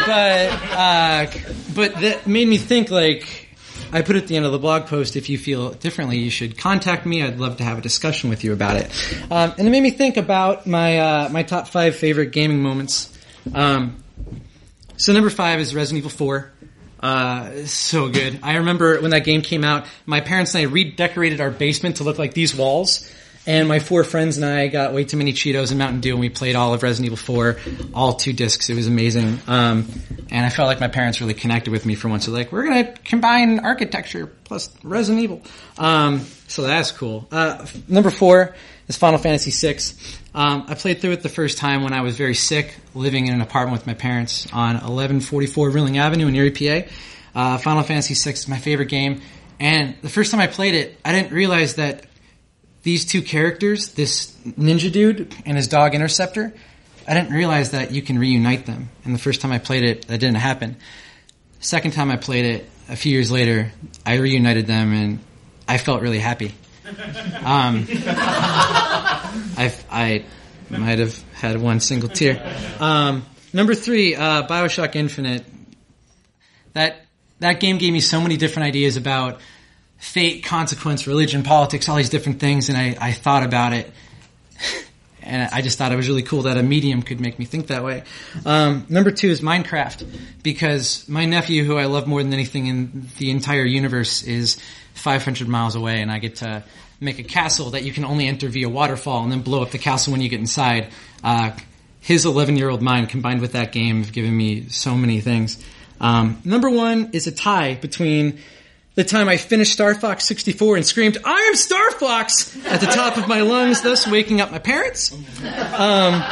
but 0.06 0.52
uh, 0.72 1.26
but 1.74 1.94
that 2.00 2.26
made 2.26 2.48
me 2.48 2.58
think 2.58 2.90
like 2.90 3.48
I 3.92 4.02
put 4.02 4.16
at 4.16 4.28
the 4.28 4.36
end 4.36 4.46
of 4.46 4.52
the 4.52 4.58
blog 4.58 4.86
post 4.86 5.16
if 5.16 5.28
you 5.28 5.38
feel 5.38 5.70
differently 5.70 6.18
you 6.18 6.30
should 6.30 6.56
contact 6.56 7.06
me 7.06 7.22
I'd 7.22 7.38
love 7.38 7.58
to 7.58 7.64
have 7.64 7.78
a 7.78 7.80
discussion 7.80 8.30
with 8.30 8.44
you 8.44 8.52
about 8.52 8.76
it 8.76 8.90
um, 9.30 9.54
and 9.58 9.66
it 9.66 9.70
made 9.70 9.82
me 9.82 9.90
think 9.90 10.16
about 10.16 10.66
my 10.66 10.98
uh, 10.98 11.28
my 11.28 11.42
top 11.42 11.68
five 11.68 11.96
favorite 11.96 12.30
gaming 12.30 12.62
moments 12.62 13.16
um, 13.54 14.02
so 14.96 15.12
number 15.12 15.30
five 15.30 15.60
is 15.60 15.74
Resident 15.74 15.98
Evil 15.98 16.10
4 16.10 16.52
uh, 16.98 17.66
so 17.66 18.08
good. 18.08 18.40
I 18.42 18.56
remember 18.56 19.00
when 19.00 19.10
that 19.10 19.24
game 19.24 19.42
came 19.42 19.64
out, 19.64 19.86
my 20.06 20.20
parents 20.20 20.54
and 20.54 20.62
I 20.62 20.70
redecorated 20.70 21.40
our 21.40 21.50
basement 21.50 21.96
to 21.96 22.04
look 22.04 22.18
like 22.18 22.34
these 22.34 22.56
walls. 22.56 23.10
And 23.46 23.68
my 23.68 23.78
four 23.78 24.02
friends 24.02 24.36
and 24.36 24.44
I 24.44 24.66
got 24.66 24.92
way 24.92 25.04
too 25.04 25.16
many 25.16 25.32
Cheetos 25.32 25.70
and 25.70 25.78
Mountain 25.78 26.00
Dew, 26.00 26.12
and 26.12 26.20
we 26.20 26.28
played 26.28 26.56
all 26.56 26.74
of 26.74 26.82
Resident 26.82 27.06
Evil 27.06 27.16
4, 27.16 27.56
all 27.94 28.14
two 28.14 28.32
discs. 28.32 28.68
It 28.68 28.74
was 28.74 28.88
amazing. 28.88 29.38
Um, 29.46 29.86
and 30.30 30.44
I 30.44 30.48
felt 30.48 30.66
like 30.66 30.80
my 30.80 30.88
parents 30.88 31.20
really 31.20 31.34
connected 31.34 31.70
with 31.70 31.86
me 31.86 31.94
for 31.94 32.08
once. 32.08 32.26
They're 32.26 32.34
like, 32.34 32.50
we're 32.50 32.64
going 32.64 32.84
to 32.84 32.92
combine 33.02 33.60
architecture 33.60 34.26
plus 34.44 34.68
Resident 34.82 35.22
Evil. 35.22 35.42
Um, 35.78 36.26
so 36.48 36.62
that's 36.62 36.90
cool. 36.90 37.28
Uh, 37.30 37.58
f- 37.60 37.88
number 37.88 38.10
four 38.10 38.56
is 38.88 38.96
Final 38.96 39.18
Fantasy 39.18 39.52
VI. 39.52 39.78
Um, 40.34 40.64
I 40.66 40.74
played 40.74 41.00
through 41.00 41.12
it 41.12 41.22
the 41.22 41.28
first 41.28 41.58
time 41.58 41.84
when 41.84 41.92
I 41.92 42.00
was 42.00 42.16
very 42.16 42.34
sick, 42.34 42.74
living 42.94 43.28
in 43.28 43.34
an 43.34 43.40
apartment 43.40 43.78
with 43.78 43.86
my 43.86 43.94
parents 43.94 44.46
on 44.52 44.74
1144 44.74 45.70
Rilling 45.70 45.98
Avenue 45.98 46.26
in 46.26 46.34
Erie, 46.34 46.50
PA. 46.50 46.88
Uh, 47.34 47.58
Final 47.58 47.84
Fantasy 47.84 48.14
VI 48.14 48.34
is 48.34 48.48
my 48.48 48.58
favorite 48.58 48.88
game. 48.88 49.20
And 49.60 49.96
the 50.02 50.08
first 50.08 50.32
time 50.32 50.40
I 50.40 50.48
played 50.48 50.74
it, 50.74 50.98
I 51.04 51.12
didn't 51.12 51.32
realize 51.32 51.76
that 51.76 52.06
these 52.86 53.04
two 53.04 53.20
characters, 53.20 53.94
this 53.94 54.30
ninja 54.46 54.92
dude 54.92 55.34
and 55.44 55.56
his 55.56 55.66
dog 55.66 55.92
Interceptor, 55.92 56.54
I 57.08 57.14
didn't 57.14 57.32
realize 57.32 57.72
that 57.72 57.90
you 57.90 58.00
can 58.00 58.16
reunite 58.16 58.64
them. 58.64 58.90
And 59.04 59.12
the 59.12 59.18
first 59.18 59.40
time 59.40 59.50
I 59.50 59.58
played 59.58 59.82
it, 59.82 60.06
that 60.06 60.20
didn't 60.20 60.36
happen. 60.36 60.76
Second 61.58 61.94
time 61.94 62.12
I 62.12 62.16
played 62.16 62.44
it, 62.44 62.70
a 62.88 62.94
few 62.94 63.10
years 63.10 63.28
later, 63.32 63.72
I 64.06 64.18
reunited 64.18 64.68
them 64.68 64.92
and 64.92 65.18
I 65.66 65.78
felt 65.78 66.00
really 66.00 66.20
happy. 66.20 66.54
Um, 67.44 67.86
I, 69.58 69.72
I, 69.90 70.24
might 70.70 70.98
have 71.00 71.20
had 71.32 71.60
one 71.60 71.80
single 71.80 72.08
tear. 72.08 72.40
Um, 72.80 73.24
number 73.52 73.74
three, 73.74 74.14
uh, 74.14 74.46
Bioshock 74.46 74.96
Infinite. 74.96 75.44
That 76.72 77.04
that 77.38 77.60
game 77.60 77.78
gave 77.78 77.92
me 77.92 78.00
so 78.00 78.20
many 78.20 78.36
different 78.36 78.66
ideas 78.66 78.96
about 78.96 79.40
fate, 79.98 80.44
consequence, 80.44 81.06
religion, 81.06 81.42
politics, 81.42 81.88
all 81.88 81.96
these 81.96 82.10
different 82.10 82.40
things, 82.40 82.68
and 82.68 82.78
I, 82.78 82.96
I 83.00 83.12
thought 83.12 83.42
about 83.42 83.72
it. 83.72 83.90
And 85.28 85.50
I 85.52 85.60
just 85.60 85.76
thought 85.76 85.90
it 85.90 85.96
was 85.96 86.06
really 86.06 86.22
cool 86.22 86.42
that 86.42 86.56
a 86.56 86.62
medium 86.62 87.02
could 87.02 87.18
make 87.18 87.36
me 87.36 87.46
think 87.46 87.66
that 87.66 87.82
way. 87.82 88.04
Um, 88.44 88.86
number 88.88 89.10
two 89.10 89.28
is 89.28 89.40
Minecraft, 89.40 90.06
because 90.44 91.08
my 91.08 91.24
nephew, 91.24 91.64
who 91.64 91.76
I 91.76 91.86
love 91.86 92.06
more 92.06 92.22
than 92.22 92.32
anything 92.32 92.68
in 92.68 93.08
the 93.18 93.32
entire 93.32 93.64
universe, 93.64 94.22
is 94.22 94.56
500 94.94 95.48
miles 95.48 95.74
away, 95.74 96.00
and 96.00 96.12
I 96.12 96.20
get 96.20 96.36
to 96.36 96.62
make 97.00 97.18
a 97.18 97.24
castle 97.24 97.70
that 97.70 97.82
you 97.82 97.92
can 97.92 98.04
only 98.04 98.28
enter 98.28 98.48
via 98.48 98.68
waterfall 98.68 99.24
and 99.24 99.32
then 99.32 99.42
blow 99.42 99.62
up 99.62 99.72
the 99.72 99.78
castle 99.78 100.12
when 100.12 100.20
you 100.20 100.28
get 100.28 100.38
inside. 100.38 100.88
Uh, 101.24 101.50
his 102.00 102.24
11 102.24 102.56
year 102.56 102.70
old 102.70 102.82
mind 102.82 103.08
combined 103.08 103.40
with 103.40 103.52
that 103.52 103.72
game 103.72 104.02
have 104.02 104.12
given 104.12 104.36
me 104.36 104.68
so 104.68 104.94
many 104.94 105.20
things. 105.20 105.62
Um, 106.00 106.40
number 106.44 106.70
one 106.70 107.10
is 107.12 107.26
a 107.26 107.32
tie 107.32 107.74
between 107.74 108.38
the 108.96 109.04
time 109.04 109.28
I 109.28 109.36
finished 109.36 109.72
Star 109.74 109.94
Fox 109.94 110.24
64 110.24 110.76
and 110.76 110.86
screamed, 110.86 111.18
I 111.22 111.48
am 111.48 111.54
Star 111.54 111.90
Fox 111.92 112.56
at 112.66 112.80
the 112.80 112.86
top 112.86 113.18
of 113.18 113.28
my 113.28 113.42
lungs, 113.42 113.82
thus 113.82 114.06
waking 114.06 114.40
up 114.40 114.50
my 114.50 114.58
parents. 114.58 115.12
Um, 115.12 116.24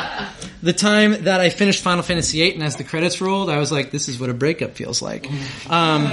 the 0.62 0.72
time 0.72 1.24
that 1.24 1.42
I 1.42 1.50
finished 1.50 1.82
Final 1.82 2.02
Fantasy 2.02 2.40
VIII 2.40 2.54
and 2.54 2.62
as 2.62 2.76
the 2.76 2.84
credits 2.84 3.20
rolled, 3.20 3.50
I 3.50 3.58
was 3.58 3.70
like, 3.70 3.90
this 3.90 4.08
is 4.08 4.18
what 4.18 4.30
a 4.30 4.34
breakup 4.34 4.76
feels 4.76 5.02
like. 5.02 5.26
Um, 5.70 6.04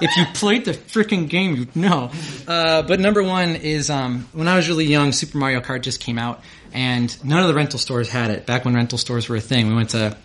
if 0.00 0.16
you 0.16 0.24
played 0.34 0.64
the 0.64 0.72
freaking 0.72 1.28
game, 1.28 1.56
you'd 1.56 1.74
know. 1.74 2.12
Uh, 2.46 2.82
but 2.82 3.00
number 3.00 3.24
one 3.24 3.56
is 3.56 3.90
um, 3.90 4.28
when 4.32 4.46
I 4.46 4.54
was 4.54 4.68
really 4.68 4.86
young, 4.86 5.10
Super 5.10 5.38
Mario 5.38 5.60
Kart 5.60 5.82
just 5.82 5.98
came 5.98 6.20
out, 6.20 6.40
and 6.72 7.24
none 7.24 7.42
of 7.42 7.48
the 7.48 7.54
rental 7.54 7.80
stores 7.80 8.08
had 8.08 8.30
it. 8.30 8.46
Back 8.46 8.64
when 8.64 8.74
rental 8.74 8.98
stores 8.98 9.28
were 9.28 9.34
a 9.34 9.40
thing, 9.40 9.66
we 9.66 9.74
went 9.74 9.90
to 9.90 10.16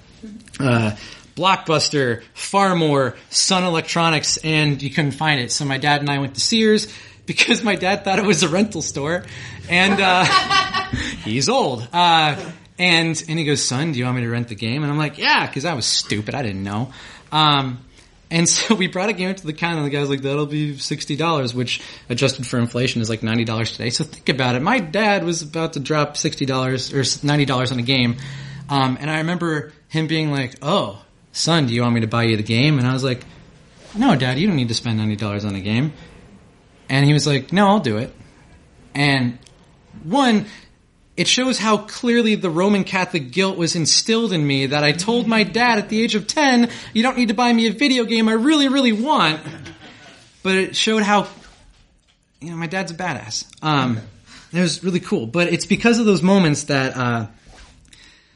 uh, 0.59 0.95
Blockbuster, 1.35 2.23
Farmore, 2.35 3.15
Sun 3.29 3.63
Electronics, 3.63 4.37
and 4.37 4.81
you 4.81 4.89
couldn't 4.89 5.11
find 5.11 5.39
it. 5.39 5.51
So 5.51 5.65
my 5.65 5.77
dad 5.77 6.01
and 6.01 6.09
I 6.09 6.19
went 6.19 6.35
to 6.35 6.41
Sears 6.41 6.91
because 7.25 7.63
my 7.63 7.75
dad 7.75 8.03
thought 8.03 8.19
it 8.19 8.25
was 8.25 8.43
a 8.43 8.49
rental 8.49 8.81
store, 8.81 9.23
and 9.69 9.99
uh, 10.01 10.25
he's 11.23 11.49
old. 11.49 11.87
Uh, 11.93 12.51
and 12.77 13.23
and 13.29 13.39
he 13.39 13.45
goes, 13.45 13.63
son, 13.63 13.91
do 13.91 13.99
you 13.99 14.05
want 14.05 14.17
me 14.17 14.23
to 14.23 14.29
rent 14.29 14.47
the 14.47 14.55
game? 14.55 14.83
And 14.83 14.91
I'm 14.91 14.97
like, 14.97 15.17
yeah, 15.17 15.45
because 15.45 15.65
I 15.65 15.73
was 15.73 15.85
stupid, 15.85 16.33
I 16.33 16.41
didn't 16.41 16.63
know. 16.63 16.91
Um, 17.31 17.79
and 18.31 18.47
so 18.49 18.73
we 18.73 18.87
brought 18.87 19.09
a 19.09 19.13
game 19.13 19.35
to 19.35 19.45
the 19.45 19.53
counter, 19.53 19.77
and 19.77 19.85
the 19.85 19.91
guy's 19.91 20.09
like, 20.09 20.21
that'll 20.21 20.45
be 20.47 20.73
$60, 20.73 21.53
which 21.53 21.81
adjusted 22.09 22.47
for 22.47 22.57
inflation 22.57 23.01
is 23.01 23.09
like 23.09 23.21
$90 23.21 23.71
today. 23.71 23.89
So 23.91 24.03
think 24.03 24.29
about 24.29 24.55
it. 24.55 24.61
My 24.61 24.79
dad 24.79 25.23
was 25.23 25.41
about 25.41 25.73
to 25.73 25.79
drop 25.79 26.15
$60 26.15 26.93
or 26.93 27.01
$90 27.01 27.71
on 27.71 27.79
a 27.79 27.83
game. 27.83 28.17
Um, 28.69 28.97
and 28.99 29.09
I 29.09 29.17
remember 29.17 29.73
him 29.89 30.07
being 30.07 30.31
like, 30.31 30.55
oh, 30.61 31.03
son, 31.31 31.67
do 31.67 31.73
you 31.73 31.81
want 31.81 31.95
me 31.95 32.01
to 32.01 32.07
buy 32.07 32.23
you 32.23 32.37
the 32.37 32.43
game? 32.43 32.79
And 32.79 32.87
I 32.87 32.93
was 32.93 33.03
like, 33.03 33.23
no, 33.95 34.15
dad, 34.15 34.37
you 34.37 34.47
don't 34.47 34.55
need 34.55 34.69
to 34.69 34.73
spend 34.73 34.99
$90 34.99 35.45
on 35.45 35.55
a 35.55 35.61
game. 35.61 35.93
And 36.89 37.05
he 37.05 37.13
was 37.13 37.27
like, 37.27 37.51
no, 37.53 37.67
I'll 37.67 37.79
do 37.79 37.97
it. 37.97 38.13
And 38.93 39.37
one, 40.03 40.45
it 41.17 41.27
shows 41.27 41.57
how 41.57 41.77
clearly 41.77 42.35
the 42.35 42.49
Roman 42.49 42.83
Catholic 42.83 43.31
guilt 43.31 43.57
was 43.57 43.75
instilled 43.75 44.33
in 44.33 44.45
me 44.45 44.67
that 44.67 44.83
I 44.83 44.91
told 44.91 45.27
my 45.27 45.43
dad 45.43 45.77
at 45.77 45.89
the 45.89 46.01
age 46.01 46.15
of 46.15 46.27
10, 46.27 46.69
you 46.93 47.03
don't 47.03 47.17
need 47.17 47.27
to 47.27 47.33
buy 47.33 47.51
me 47.51 47.67
a 47.67 47.71
video 47.71 48.05
game 48.05 48.27
I 48.29 48.33
really, 48.33 48.69
really 48.69 48.93
want. 48.93 49.41
But 50.43 50.55
it 50.55 50.75
showed 50.75 51.03
how, 51.03 51.27
you 52.39 52.49
know, 52.49 52.55
my 52.55 52.67
dad's 52.67 52.91
a 52.91 52.95
badass. 52.95 53.45
Um, 53.61 53.99
it 54.51 54.59
was 54.59 54.83
really 54.83 54.99
cool. 54.99 55.27
But 55.27 55.53
it's 55.53 55.65
because 55.65 55.99
of 55.99 56.05
those 56.05 56.21
moments 56.21 56.63
that, 56.63 56.97
uh, 56.97 57.27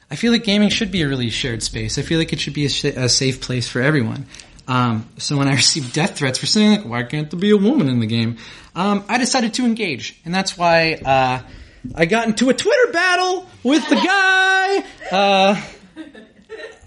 I 0.10 0.16
feel 0.16 0.32
like 0.32 0.44
gaming 0.44 0.70
should 0.70 0.92
be 0.92 1.02
a 1.02 1.08
really 1.08 1.30
shared 1.30 1.64
space. 1.64 1.98
I 1.98 2.02
feel 2.02 2.20
like 2.20 2.32
it 2.32 2.40
should 2.40 2.54
be 2.54 2.66
a, 2.66 2.70
sh- 2.70 2.86
a 2.86 3.10
safe 3.10 3.42
place 3.42 3.68
for 3.68 3.82
everyone. 3.82 4.26
Um, 4.68 5.10
so 5.18 5.38
when 5.38 5.48
I 5.48 5.54
received 5.56 5.94
death 5.94 6.18
threats 6.18 6.40
for 6.40 6.46
saying 6.46 6.72
like, 6.72 6.86
why 6.86 7.04
can't 7.04 7.30
there 7.30 7.40
be 7.40 7.52
a 7.52 7.58
woman 7.58 7.90
in 7.90 8.00
the 8.00 8.08
game? 8.08 8.38
Um, 8.76 9.04
I 9.10 9.18
decided 9.18 9.54
to 9.56 9.66
engage. 9.66 10.20
And 10.26 10.34
that's 10.34 10.58
why, 10.58 10.94
uh, 10.94 11.42
I 11.94 12.06
got 12.06 12.28
into 12.28 12.50
a 12.50 12.54
Twitter 12.54 12.92
battle 12.92 13.48
with 13.64 13.88
the 13.90 13.96
guy. 13.96 14.84
Uh, 15.12 15.62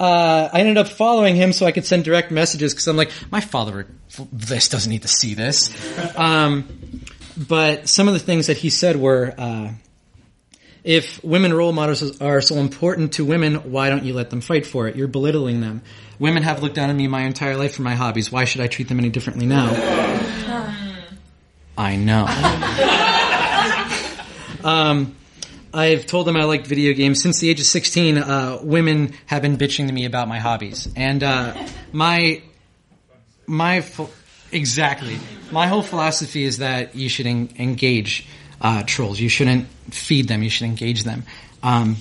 uh, 0.00 0.48
I 0.52 0.60
ended 0.60 0.76
up 0.76 0.88
following 0.88 1.36
him 1.36 1.52
so 1.52 1.66
I 1.66 1.72
could 1.72 1.86
send 1.86 2.04
direct 2.04 2.30
messages 2.30 2.72
because 2.72 2.88
I'm 2.88 2.96
like, 2.96 3.12
my 3.30 3.40
father, 3.40 3.86
this 4.32 4.68
doesn't 4.68 4.90
need 4.90 5.02
to 5.02 5.08
see 5.08 5.34
this. 5.34 5.70
Um, 6.16 7.02
but 7.36 7.88
some 7.88 8.08
of 8.08 8.14
the 8.14 8.20
things 8.20 8.48
that 8.48 8.56
he 8.56 8.70
said 8.70 8.96
were, 8.96 9.34
uh, 9.38 9.70
if 10.88 11.22
women 11.22 11.52
role 11.52 11.70
models 11.70 12.18
are 12.22 12.40
so 12.40 12.54
important 12.54 13.12
to 13.12 13.22
women, 13.22 13.56
why 13.70 13.90
don't 13.90 14.04
you 14.04 14.14
let 14.14 14.30
them 14.30 14.40
fight 14.40 14.64
for 14.64 14.88
it? 14.88 14.96
You're 14.96 15.06
belittling 15.06 15.60
them. 15.60 15.82
Women 16.18 16.42
have 16.44 16.62
looked 16.62 16.76
down 16.76 16.88
on 16.88 16.96
me 16.96 17.06
my 17.06 17.24
entire 17.24 17.58
life 17.58 17.74
for 17.74 17.82
my 17.82 17.94
hobbies. 17.94 18.32
Why 18.32 18.46
should 18.46 18.62
I 18.62 18.68
treat 18.68 18.88
them 18.88 18.98
any 18.98 19.10
differently 19.10 19.44
now? 19.44 19.68
I 21.76 21.96
know. 21.96 22.26
Um, 24.64 25.14
I've 25.72 26.04
told 26.04 26.26
them 26.26 26.36
I 26.36 26.42
like 26.42 26.66
video 26.66 26.92
games 26.92 27.22
since 27.22 27.38
the 27.38 27.48
age 27.48 27.60
of 27.60 27.66
16. 27.66 28.18
Uh, 28.18 28.58
women 28.60 29.14
have 29.26 29.40
been 29.40 29.56
bitching 29.56 29.86
to 29.86 29.92
me 29.92 30.04
about 30.04 30.26
my 30.26 30.40
hobbies, 30.40 30.88
and 30.96 31.22
uh, 31.22 31.54
my 31.92 32.42
my 33.46 33.82
ph- 33.82 34.08
exactly 34.50 35.16
my 35.52 35.68
whole 35.68 35.82
philosophy 35.82 36.42
is 36.42 36.58
that 36.58 36.96
you 36.96 37.08
should 37.08 37.28
en- 37.28 37.50
engage 37.56 38.26
uh, 38.60 38.82
trolls. 38.84 39.20
You 39.20 39.28
shouldn't 39.28 39.68
feed 39.90 40.28
them. 40.28 40.42
You 40.42 40.50
should 40.50 40.66
engage 40.66 41.04
them. 41.04 41.24
Um, 41.62 41.96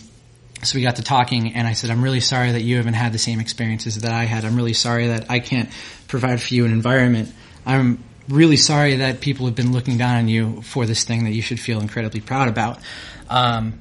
so 0.63 0.75
we 0.75 0.81
got 0.81 0.95
to 0.95 1.03
talking, 1.03 1.53
and 1.53 1.67
I 1.67 1.73
said, 1.73 1.91
"I'm 1.91 2.03
really 2.03 2.19
sorry 2.19 2.51
that 2.51 2.61
you 2.61 2.77
haven't 2.77 2.95
had 2.95 3.13
the 3.13 3.19
same 3.19 3.39
experiences 3.39 4.01
that 4.01 4.11
I 4.11 4.23
had. 4.23 4.43
I'm 4.43 4.55
really 4.55 4.73
sorry 4.73 5.07
that 5.07 5.29
I 5.29 5.39
can't 5.39 5.69
provide 6.07 6.41
for 6.41 6.53
you 6.53 6.65
an 6.65 6.71
environment. 6.71 7.31
I'm 7.65 8.03
really 8.27 8.57
sorry 8.57 8.97
that 8.97 9.21
people 9.21 9.45
have 9.45 9.55
been 9.55 9.71
looking 9.71 9.97
down 9.97 10.17
on 10.17 10.27
you 10.27 10.61
for 10.61 10.85
this 10.85 11.03
thing 11.03 11.25
that 11.25 11.31
you 11.31 11.41
should 11.41 11.59
feel 11.59 11.79
incredibly 11.79 12.21
proud 12.21 12.47
about. 12.47 12.79
Um, 13.29 13.79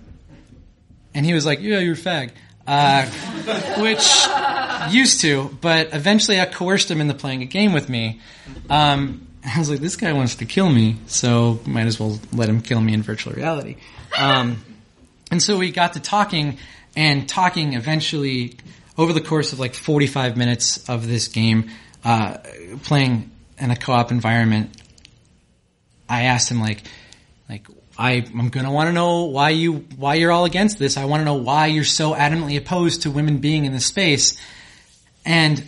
and 1.14 1.25
he 1.25 1.33
was 1.33 1.47
like, 1.47 1.61
yeah, 1.61 1.79
you're 1.79 1.95
a 1.95 1.97
fag. 1.97 2.31
Uh, 2.66 3.07
which 3.81 4.92
used 4.92 5.21
to, 5.21 5.57
but 5.61 5.95
eventually 5.95 6.40
I 6.40 6.47
coerced 6.47 6.90
him 6.90 7.01
into 7.01 7.14
playing 7.14 7.42
a 7.42 7.47
game 7.47 7.73
with 7.73 7.88
me. 7.88 8.21
Um, 8.69 9.25
I 9.46 9.59
was 9.59 9.70
like, 9.70 9.80
this 9.80 9.96
guy 9.96 10.12
wants 10.12 10.37
to 10.37 10.44
kill 10.44 10.68
me, 10.68 10.96
so 11.06 11.61
might 11.66 11.87
as 11.87 12.00
well 12.00 12.18
let 12.32 12.48
him 12.48 12.61
kill 12.62 12.80
me 12.80 12.92
in 12.92 13.02
virtual 13.02 13.32
reality. 13.32 13.76
Um, 14.18 14.64
and 15.30 15.42
so 15.42 15.56
we 15.56 15.70
got 15.70 15.92
to 15.92 16.00
talking, 16.00 16.59
and 16.96 17.28
talking 17.28 17.74
eventually, 17.74 18.56
over 18.98 19.12
the 19.12 19.20
course 19.20 19.52
of 19.52 19.61
like 19.61 19.74
45 19.74 20.37
minutes 20.37 20.88
of 20.88 21.06
this 21.06 21.28
game, 21.28 21.70
uh, 22.04 22.38
playing 22.82 23.30
in 23.59 23.70
a 23.70 23.76
co-op 23.76 24.11
environment, 24.11 24.76
I 26.09 26.24
asked 26.24 26.50
him 26.50 26.61
like, 26.61 26.82
like 27.48 27.66
I, 27.98 28.24
I'm 28.37 28.48
gonna 28.48 28.72
want 28.72 28.88
to 28.88 28.92
know 28.92 29.24
why 29.24 29.50
you 29.50 29.87
why 29.96 30.14
you're 30.14 30.32
all 30.32 30.44
against 30.44 30.78
this. 30.78 30.96
I 30.96 31.04
want 31.04 31.20
to 31.20 31.24
know 31.24 31.35
why 31.35 31.66
you're 31.66 31.85
so 31.85 32.14
adamantly 32.14 32.56
opposed 32.56 33.02
to 33.02 33.11
women 33.11 33.38
being 33.38 33.64
in 33.64 33.72
this 33.72 33.87
space, 33.87 34.37
and 35.24 35.62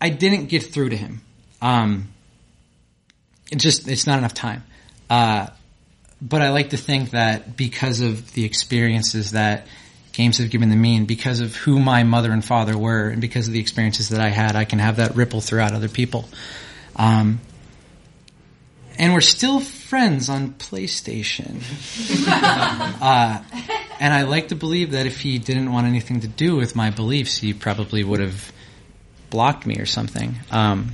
I 0.00 0.10
didn't 0.10 0.46
get 0.46 0.62
through 0.62 0.90
to 0.90 0.96
him. 0.96 1.22
Um, 1.62 2.13
it 3.50 3.56
just 3.56 3.88
it's 3.88 4.06
not 4.06 4.18
enough 4.18 4.34
time. 4.34 4.64
Uh, 5.10 5.48
but 6.20 6.40
I 6.40 6.50
like 6.50 6.70
to 6.70 6.76
think 6.76 7.10
that 7.10 7.56
because 7.56 8.00
of 8.00 8.32
the 8.32 8.44
experiences 8.44 9.32
that 9.32 9.66
games 10.12 10.38
have 10.38 10.48
given 10.50 10.80
me 10.80 10.96
and 10.96 11.06
because 11.06 11.40
of 11.40 11.56
who 11.56 11.78
my 11.80 12.04
mother 12.04 12.32
and 12.32 12.44
father 12.44 12.78
were 12.78 13.08
and 13.08 13.20
because 13.20 13.46
of 13.48 13.52
the 13.52 13.60
experiences 13.60 14.10
that 14.10 14.20
I 14.20 14.28
had, 14.28 14.56
I 14.56 14.64
can 14.64 14.78
have 14.78 14.96
that 14.96 15.16
ripple 15.16 15.40
throughout 15.40 15.72
other 15.72 15.88
people. 15.88 16.26
Um, 16.96 17.40
and 18.96 19.12
we're 19.12 19.20
still 19.20 19.58
friends 19.58 20.28
on 20.28 20.52
PlayStation. 20.52 21.62
uh, 23.02 23.42
and 23.98 24.14
I 24.14 24.22
like 24.22 24.48
to 24.48 24.54
believe 24.54 24.92
that 24.92 25.06
if 25.06 25.20
he 25.20 25.38
didn't 25.38 25.72
want 25.72 25.88
anything 25.88 26.20
to 26.20 26.28
do 26.28 26.54
with 26.56 26.76
my 26.76 26.90
beliefs, 26.90 27.36
he 27.36 27.52
probably 27.52 28.04
would 28.04 28.20
have 28.20 28.52
blocked 29.30 29.66
me 29.66 29.78
or 29.78 29.86
something. 29.86 30.36
Um, 30.52 30.92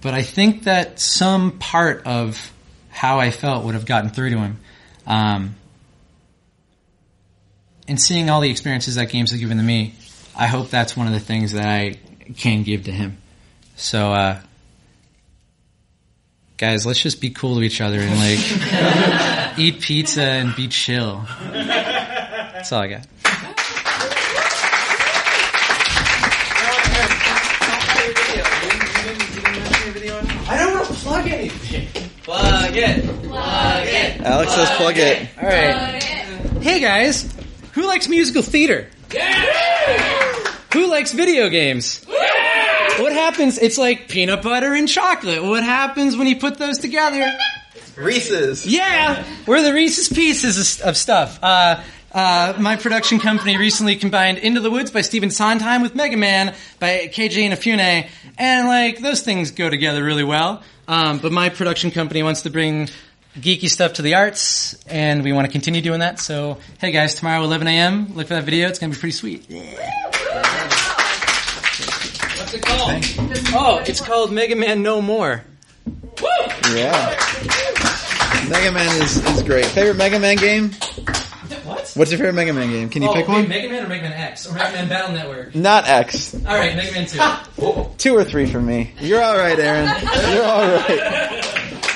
but 0.00 0.14
I 0.14 0.22
think 0.22 0.64
that 0.64 1.00
some 1.00 1.58
part 1.58 2.06
of 2.06 2.52
how 2.90 3.20
I 3.20 3.30
felt 3.30 3.64
would 3.64 3.74
have 3.74 3.86
gotten 3.86 4.10
through 4.10 4.30
to 4.30 4.38
him. 4.38 4.60
Um, 5.06 5.54
and 7.86 8.00
seeing 8.00 8.28
all 8.28 8.40
the 8.40 8.50
experiences 8.50 8.96
that 8.96 9.08
games 9.10 9.30
have 9.30 9.40
given 9.40 9.56
to 9.56 9.62
me, 9.62 9.94
I 10.36 10.46
hope 10.46 10.70
that's 10.70 10.96
one 10.96 11.06
of 11.06 11.12
the 11.12 11.20
things 11.20 11.52
that 11.52 11.66
I 11.66 11.98
can 12.36 12.62
give 12.62 12.84
to 12.84 12.92
him. 12.92 13.16
So, 13.76 14.12
uh, 14.12 14.40
guys, 16.56 16.84
let's 16.84 17.00
just 17.00 17.20
be 17.20 17.30
cool 17.30 17.56
to 17.56 17.62
each 17.62 17.80
other 17.80 17.98
and 18.00 18.16
like 18.18 19.58
eat 19.58 19.80
pizza 19.80 20.22
and 20.22 20.54
be 20.54 20.68
chill. 20.68 21.24
That's 21.40 22.72
all 22.72 22.82
I 22.82 22.88
got. 22.88 23.06
I 31.28 31.48
don't 31.48 31.50
want 31.50 31.62
to 31.62 32.22
plug 32.22 32.76
anything. 32.76 33.20
Plug 33.28 33.86
it. 33.86 34.20
Alex 34.22 34.54
says 34.54 34.70
plug 34.70 34.96
it. 34.96 35.28
All 35.40 35.48
right. 35.48 36.02
Hey 36.62 36.80
guys, 36.80 37.32
who 37.72 37.86
likes 37.86 38.08
musical 38.08 38.42
theater? 38.42 38.88
Who 40.72 40.86
likes 40.90 41.12
video 41.12 41.48
games? 41.48 42.04
What 42.06 43.12
happens? 43.12 43.58
It's 43.58 43.78
like 43.78 44.08
peanut 44.08 44.42
butter 44.42 44.72
and 44.74 44.88
chocolate. 44.88 45.42
What 45.42 45.62
happens 45.64 46.16
when 46.16 46.26
you 46.26 46.36
put 46.36 46.58
those 46.58 46.78
together? 46.78 47.32
Reese's. 47.96 48.66
Yeah, 48.66 49.24
we're 49.46 49.62
the 49.62 49.72
Reese's 49.74 50.08
Pieces 50.08 50.80
of, 50.80 50.88
of 50.88 50.96
stuff. 50.96 51.38
Uh, 51.42 51.82
uh, 52.12 52.54
my 52.58 52.76
production 52.76 53.18
company 53.18 53.56
recently 53.56 53.96
combined 53.96 54.38
Into 54.38 54.60
the 54.60 54.70
Woods 54.70 54.90
by 54.90 55.02
Stephen 55.02 55.30
Sondheim 55.30 55.82
with 55.82 55.94
Mega 55.94 56.16
Man 56.16 56.54
by 56.78 57.08
Keiji 57.12 57.48
Inafune, 57.48 58.08
and 58.38 58.68
like 58.68 59.00
those 59.00 59.22
things 59.22 59.50
go 59.50 59.68
together 59.68 60.02
really 60.02 60.24
well. 60.24 60.62
Um, 60.86 61.18
but 61.18 61.32
my 61.32 61.50
production 61.50 61.90
company 61.90 62.22
wants 62.22 62.42
to 62.42 62.50
bring 62.50 62.88
geeky 63.38 63.68
stuff 63.68 63.94
to 63.94 64.02
the 64.02 64.14
arts, 64.14 64.74
and 64.86 65.22
we 65.22 65.32
want 65.32 65.46
to 65.46 65.52
continue 65.52 65.82
doing 65.82 66.00
that. 66.00 66.18
So, 66.18 66.58
hey 66.80 66.92
guys, 66.92 67.14
tomorrow 67.14 67.44
11 67.44 67.66
a.m. 67.66 68.14
Look 68.14 68.28
for 68.28 68.34
that 68.34 68.44
video. 68.44 68.68
It's 68.68 68.78
gonna 68.78 68.92
be 68.94 68.98
pretty 68.98 69.12
sweet. 69.12 69.46
What's 72.38 72.54
it 72.54 72.62
called? 72.62 73.04
Oh, 73.54 73.82
it's 73.86 74.00
called 74.00 74.32
Mega 74.32 74.56
Man 74.56 74.82
No 74.82 75.02
More. 75.02 75.44
Yeah. 76.72 77.16
Mega 78.48 78.72
Man 78.72 79.02
is, 79.02 79.18
is 79.18 79.42
great. 79.42 79.66
Favorite 79.66 79.96
Mega 79.96 80.18
Man 80.18 80.36
game? 80.36 80.70
What? 81.98 82.08
What's 82.08 82.12
your 82.12 82.18
favorite 82.18 82.34
Mega 82.34 82.52
Man 82.52 82.70
game? 82.70 82.88
Can 82.90 83.02
you 83.02 83.08
oh, 83.08 83.14
pick 83.14 83.26
one? 83.26 83.48
Mega 83.48 83.68
Man 83.68 83.84
or 83.84 83.88
Mega 83.88 84.02
Man 84.02 84.12
X 84.12 84.46
or 84.46 84.54
Mega 84.54 84.72
Man 84.72 84.88
Battle 84.88 85.12
Network? 85.16 85.54
Not 85.54 85.88
X. 85.88 86.32
All 86.32 86.40
right, 86.42 86.76
Mega 86.76 86.92
Man 86.92 87.06
Two. 87.06 87.90
Two 87.98 88.16
or 88.16 88.22
three 88.22 88.46
for 88.46 88.60
me. 88.60 88.92
You're 89.00 89.20
all 89.20 89.36
right, 89.36 89.58
Aaron. 89.58 89.88
You're 90.32 90.44
all 90.44 90.62
right. 90.62 91.44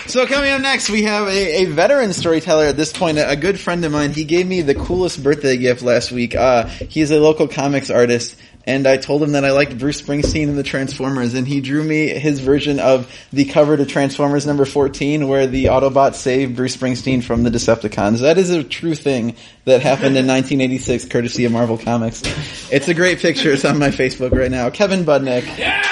So 0.09 0.27
coming 0.27 0.51
up 0.51 0.61
next, 0.61 0.91
we 0.91 1.05
have 1.05 1.29
a, 1.29 1.63
a 1.63 1.65
veteran 1.67 2.13
storyteller 2.13 2.65
at 2.65 2.77
this 2.77 2.93
point, 2.93 3.17
a, 3.17 3.31
a 3.31 3.37
good 3.37 3.59
friend 3.59 3.85
of 3.85 3.93
mine. 3.93 4.13
He 4.13 4.25
gave 4.25 4.47
me 4.47 4.61
the 4.61 4.75
coolest 4.75 5.23
birthday 5.23 5.57
gift 5.57 5.83
last 5.83 6.11
week. 6.13 6.35
Uh, 6.35 6.67
he's 6.67 7.11
a 7.13 7.21
local 7.21 7.47
comics 7.47 7.89
artist. 7.89 8.37
And 8.65 8.87
I 8.87 8.97
told 8.97 9.23
him 9.23 9.33
that 9.33 9.45
I 9.45 9.51
liked 9.51 9.79
Bruce 9.79 10.01
Springsteen 10.01 10.49
and 10.49 10.57
the 10.57 10.63
Transformers, 10.63 11.35
and 11.35 11.47
he 11.47 11.61
drew 11.61 11.83
me 11.83 12.09
his 12.09 12.41
version 12.41 12.79
of 12.79 13.13
the 13.33 13.45
cover 13.45 13.77
to 13.77 13.85
Transformers 13.85 14.47
number 14.47 14.65
14, 14.65 15.27
where 15.27 15.47
the 15.47 15.67
Autobots 15.67 16.15
save 16.15 16.55
Bruce 16.55 16.77
Springsteen 16.77 17.23
from 17.23 17.43
the 17.43 17.51
Decepticons. 17.51 18.21
That 18.21 18.39
is 18.39 18.51
a 18.51 18.63
true 18.63 18.95
thing 18.95 19.37
that 19.65 19.83
happened 19.83 20.17
in 20.17 20.27
1986, 20.27 21.07
courtesy 21.07 21.45
of 21.45 21.53
Marvel 21.53 21.79
Comics. 21.79 22.23
It's 22.71 22.89
a 22.89 22.95
great 22.95 23.19
picture. 23.19 23.53
It's 23.53 23.65
on 23.65 23.79
my 23.79 23.89
Facebook 23.89 24.33
right 24.33 24.51
now. 24.51 24.71
Kevin 24.71 25.05
Budnik. 25.05 25.59
Yeah! 25.59 25.83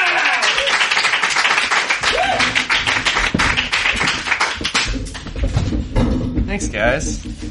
Thanks, 6.47 6.69
guys. 6.69 7.50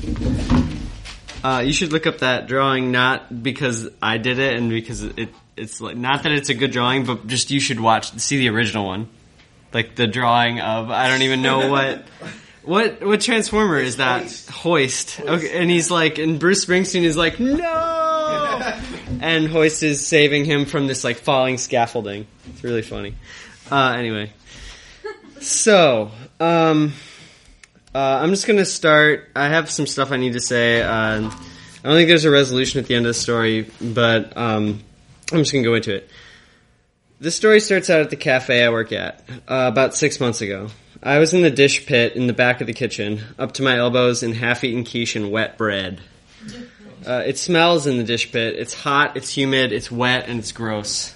Uh, 1.43 1.63
you 1.65 1.71
should 1.71 1.93
look 1.93 2.06
up 2.06 2.19
that 2.19 2.47
drawing 2.47 2.91
not 2.91 3.43
because 3.43 3.89
I 4.02 4.17
did 4.17 4.39
it 4.39 4.56
and 4.56 4.69
because 4.69 5.04
it 5.04 5.30
it's 5.56 5.80
like 5.82 5.95
not 5.95 6.23
that 6.23 6.32
it's 6.32 6.49
a 6.49 6.54
good 6.54 6.71
drawing, 6.71 7.06
but 7.06 7.28
just 7.28 7.52
you 7.52 7.60
should 7.60 7.80
watch 7.80 8.17
see 8.19 8.38
the 8.38 8.49
original 8.49 8.86
one, 8.86 9.08
like 9.73 9.95
the 9.95 10.08
drawing 10.08 10.60
of 10.60 10.89
I 10.89 11.10
don't 11.10 11.21
even 11.21 11.41
know 11.41 11.69
what. 11.71 12.04
What 12.62 13.04
what 13.04 13.21
transformer 13.21 13.78
is 13.80 13.97
that? 13.97 14.30
Hoist. 14.52 15.21
Okay, 15.21 15.58
and 15.58 15.71
he's 15.71 15.89
like, 15.89 16.19
and 16.19 16.39
Bruce 16.39 16.65
Springsteen 16.65 17.04
is 17.04 17.17
like, 17.17 17.39
no, 17.39 17.58
and 19.21 19.47
Hoist 19.47 19.82
is 19.82 20.06
saving 20.06 20.45
him 20.45 20.65
from 20.65 20.86
this 20.86 21.04
like 21.04 21.17
falling 21.17 21.58
scaffolding. 21.58 22.28
It's 22.49 22.63
really 22.63 22.82
funny. 22.84 23.15
Uh, 23.71 23.95
anyway, 23.97 24.34
so 25.39 26.12
um, 26.39 26.93
uh, 27.93 28.19
I'm 28.21 28.30
just 28.30 28.45
gonna 28.45 28.65
start. 28.65 29.30
I 29.36 29.47
have 29.47 29.69
some 29.69 29.88
stuff 29.88 30.12
I 30.12 30.17
need 30.17 30.34
to 30.34 30.39
say. 30.39 30.82
Uh, 30.82 30.89
I 30.91 31.88
don't 31.88 31.95
think 31.95 32.08
there's 32.08 32.25
a 32.25 32.32
resolution 32.32 32.80
at 32.80 32.88
the 32.88 32.95
end 32.95 33.06
of 33.06 33.10
the 33.10 33.19
story, 33.19 33.69
but 33.82 34.36
um, 34.38 34.84
I'm 35.32 35.39
just 35.39 35.52
gonna 35.52 35.63
go 35.63 35.75
into 35.75 35.95
it. 35.95 36.10
This 37.19 37.36
story 37.36 37.60
starts 37.60 37.89
out 37.89 38.02
at 38.02 38.10
the 38.10 38.15
cafe 38.15 38.63
I 38.63 38.69
work 38.69 38.91
at 38.91 39.23
uh, 39.30 39.69
about 39.71 39.95
six 39.95 40.19
months 40.19 40.41
ago. 40.41 40.69
I 41.02 41.19
was 41.19 41.34
in 41.34 41.41
the 41.41 41.49
dish 41.49 41.86
pit 41.86 42.15
in 42.15 42.28
the 42.28 42.34
back 42.34 42.62
of 42.62 42.67
the 42.67 42.73
kitchen, 42.73 43.21
up 43.38 43.54
to 43.54 43.63
my 43.63 43.78
elbows 43.78 44.21
in 44.23 44.34
half-eaten 44.34 44.84
quiche 44.84 45.15
and 45.15 45.32
wet 45.32 45.58
bread. 45.58 46.02
Uh, 47.06 47.23
it 47.25 47.38
smells 47.38 47.88
in 47.88 47.97
the 47.97 48.04
dish 48.04 48.32
pit. 48.32 48.56
It's 48.56 48.73
hot, 48.73 49.15
it's 49.15 49.36
humid, 49.36 49.71
it's 49.71 49.89
wet, 49.89 50.28
and 50.28 50.39
it's 50.39 50.52
gross. 50.52 51.15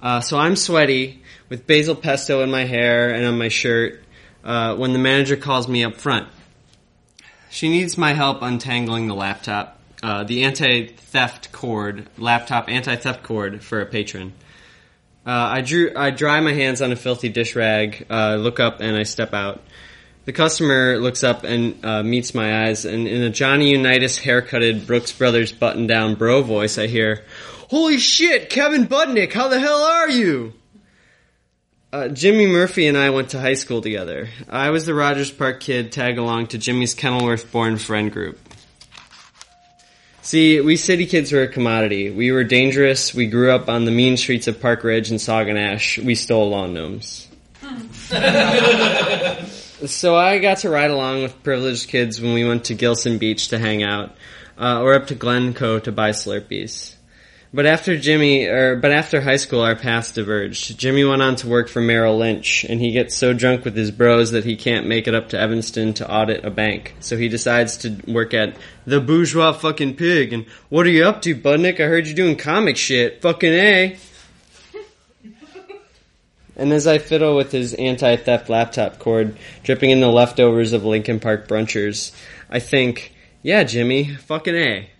Uh, 0.00 0.20
so 0.20 0.38
I'm 0.38 0.54
sweaty 0.54 1.22
with 1.48 1.66
basil 1.66 1.96
pesto 1.96 2.42
in 2.42 2.50
my 2.50 2.64
hair 2.64 3.12
and 3.12 3.26
on 3.26 3.38
my 3.38 3.48
shirt 3.48 4.04
uh, 4.48 4.74
when 4.76 4.94
the 4.94 4.98
manager 4.98 5.36
calls 5.36 5.68
me 5.68 5.84
up 5.84 5.96
front. 5.96 6.26
She 7.50 7.68
needs 7.68 7.98
my 7.98 8.14
help 8.14 8.40
untangling 8.40 9.06
the 9.06 9.14
laptop, 9.14 9.78
uh, 10.02 10.24
the 10.24 10.44
anti-theft 10.44 11.52
cord, 11.52 12.08
laptop 12.16 12.70
anti-theft 12.70 13.22
cord 13.22 13.62
for 13.62 13.82
a 13.82 13.86
patron. 13.86 14.32
Uh, 15.26 15.30
I 15.30 15.60
drew, 15.60 15.92
I 15.94 16.10
dry 16.10 16.40
my 16.40 16.54
hands 16.54 16.80
on 16.80 16.92
a 16.92 16.96
filthy 16.96 17.28
dish 17.28 17.54
rag, 17.54 18.06
uh, 18.08 18.36
look 18.36 18.58
up, 18.58 18.80
and 18.80 18.96
I 18.96 19.02
step 19.02 19.34
out. 19.34 19.62
The 20.24 20.32
customer 20.32 20.98
looks 20.98 21.22
up 21.22 21.44
and 21.44 21.84
uh, 21.84 22.02
meets 22.02 22.34
my 22.34 22.66
eyes, 22.66 22.86
and 22.86 23.06
in 23.06 23.22
a 23.22 23.30
Johnny 23.30 23.70
Unitas 23.70 24.16
haircutted 24.16 24.86
Brooks 24.86 25.12
Brothers 25.12 25.52
button-down 25.52 26.14
bro 26.14 26.40
voice, 26.40 26.78
I 26.78 26.86
hear, 26.86 27.24
"Holy 27.68 27.98
shit, 27.98 28.48
Kevin 28.48 28.86
Budnik, 28.86 29.32
how 29.32 29.48
the 29.48 29.60
hell 29.60 29.82
are 29.82 30.08
you?" 30.08 30.54
Uh, 31.90 32.08
Jimmy 32.08 32.46
Murphy 32.46 32.86
and 32.86 32.98
I 32.98 33.08
went 33.08 33.30
to 33.30 33.40
high 33.40 33.54
school 33.54 33.80
together. 33.80 34.28
I 34.46 34.68
was 34.68 34.84
the 34.84 34.92
Rogers 34.92 35.30
Park 35.30 35.60
kid 35.60 35.90
tag 35.90 36.18
along 36.18 36.48
to 36.48 36.58
Jimmy's 36.58 36.92
Kenilworth 36.92 37.50
born 37.50 37.78
friend 37.78 38.12
group. 38.12 38.38
See, 40.20 40.60
we 40.60 40.76
city 40.76 41.06
kids 41.06 41.32
were 41.32 41.44
a 41.44 41.48
commodity. 41.48 42.10
We 42.10 42.30
were 42.30 42.44
dangerous. 42.44 43.14
We 43.14 43.26
grew 43.26 43.52
up 43.52 43.70
on 43.70 43.86
the 43.86 43.90
mean 43.90 44.18
streets 44.18 44.48
of 44.48 44.60
Park 44.60 44.84
Ridge 44.84 45.10
and 45.10 45.18
Sauganash. 45.18 46.04
We 46.04 46.14
stole 46.14 46.50
lawn 46.50 46.74
gnomes. 46.74 47.26
so 49.86 50.14
I 50.14 50.40
got 50.40 50.58
to 50.58 50.68
ride 50.68 50.90
along 50.90 51.22
with 51.22 51.42
privileged 51.42 51.88
kids 51.88 52.20
when 52.20 52.34
we 52.34 52.46
went 52.46 52.66
to 52.66 52.74
Gillson 52.74 53.16
Beach 53.16 53.48
to 53.48 53.58
hang 53.58 53.82
out, 53.82 54.14
uh, 54.58 54.82
or 54.82 54.92
up 54.92 55.06
to 55.06 55.14
Glencoe 55.14 55.78
to 55.78 55.90
buy 55.90 56.10
Slurpees. 56.10 56.97
But 57.52 57.64
after 57.64 57.96
Jimmy, 57.96 58.44
or 58.44 58.76
but 58.76 58.92
after 58.92 59.22
high 59.22 59.36
school, 59.36 59.62
our 59.62 59.74
paths 59.74 60.12
diverged. 60.12 60.78
Jimmy 60.78 61.02
went 61.04 61.22
on 61.22 61.36
to 61.36 61.48
work 61.48 61.68
for 61.68 61.80
Merrill 61.80 62.18
Lynch, 62.18 62.64
and 62.64 62.78
he 62.78 62.90
gets 62.90 63.16
so 63.16 63.32
drunk 63.32 63.64
with 63.64 63.74
his 63.74 63.90
bros 63.90 64.32
that 64.32 64.44
he 64.44 64.54
can't 64.54 64.86
make 64.86 65.08
it 65.08 65.14
up 65.14 65.30
to 65.30 65.40
Evanston 65.40 65.94
to 65.94 66.10
audit 66.10 66.44
a 66.44 66.50
bank. 66.50 66.94
So 67.00 67.16
he 67.16 67.28
decides 67.28 67.78
to 67.78 67.96
work 68.06 68.34
at 68.34 68.54
the 68.84 69.00
bourgeois 69.00 69.52
fucking 69.52 69.96
pig. 69.96 70.34
And 70.34 70.44
what 70.68 70.86
are 70.86 70.90
you 70.90 71.04
up 71.06 71.22
to, 71.22 71.34
Budnik? 71.34 71.80
I 71.80 71.84
heard 71.84 72.06
you 72.06 72.14
doing 72.14 72.36
comic 72.36 72.76
shit. 72.76 73.22
Fucking 73.22 73.52
a. 73.52 73.96
And 76.56 76.72
as 76.72 76.88
I 76.88 76.98
fiddle 76.98 77.36
with 77.36 77.52
his 77.52 77.72
anti-theft 77.74 78.48
laptop 78.48 78.98
cord, 78.98 79.36
dripping 79.62 79.90
in 79.90 80.00
the 80.00 80.08
leftovers 80.08 80.72
of 80.72 80.84
Lincoln 80.84 81.20
Park 81.20 81.46
brunchers, 81.46 82.10
I 82.50 82.58
think, 82.58 83.14
yeah, 83.42 83.62
Jimmy, 83.62 84.12
fucking 84.16 84.56
a. 84.56 84.90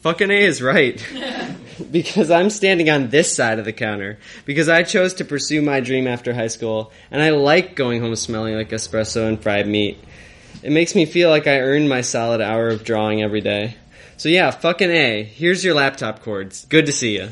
Fucking 0.00 0.30
A 0.30 0.40
is 0.40 0.62
right. 0.62 1.04
because 1.90 2.30
I'm 2.30 2.50
standing 2.50 2.90
on 2.90 3.08
this 3.08 3.34
side 3.34 3.58
of 3.58 3.64
the 3.64 3.72
counter. 3.72 4.18
Because 4.44 4.68
I 4.68 4.82
chose 4.82 5.14
to 5.14 5.24
pursue 5.24 5.62
my 5.62 5.80
dream 5.80 6.06
after 6.06 6.34
high 6.34 6.48
school, 6.48 6.92
and 7.10 7.22
I 7.22 7.30
like 7.30 7.76
going 7.76 8.00
home 8.00 8.16
smelling 8.16 8.54
like 8.54 8.70
espresso 8.70 9.28
and 9.28 9.40
fried 9.40 9.66
meat. 9.66 9.98
It 10.62 10.72
makes 10.72 10.94
me 10.94 11.06
feel 11.06 11.30
like 11.30 11.46
I 11.46 11.60
earned 11.60 11.88
my 11.88 12.02
solid 12.02 12.40
hour 12.40 12.68
of 12.68 12.84
drawing 12.84 13.22
every 13.22 13.40
day. 13.40 13.76
So 14.16 14.28
yeah, 14.28 14.50
fucking 14.50 14.90
A. 14.90 15.22
Here's 15.22 15.64
your 15.64 15.74
laptop 15.74 16.22
cords. 16.22 16.66
Good 16.66 16.86
to 16.86 16.92
see 16.92 17.16
you. 17.16 17.30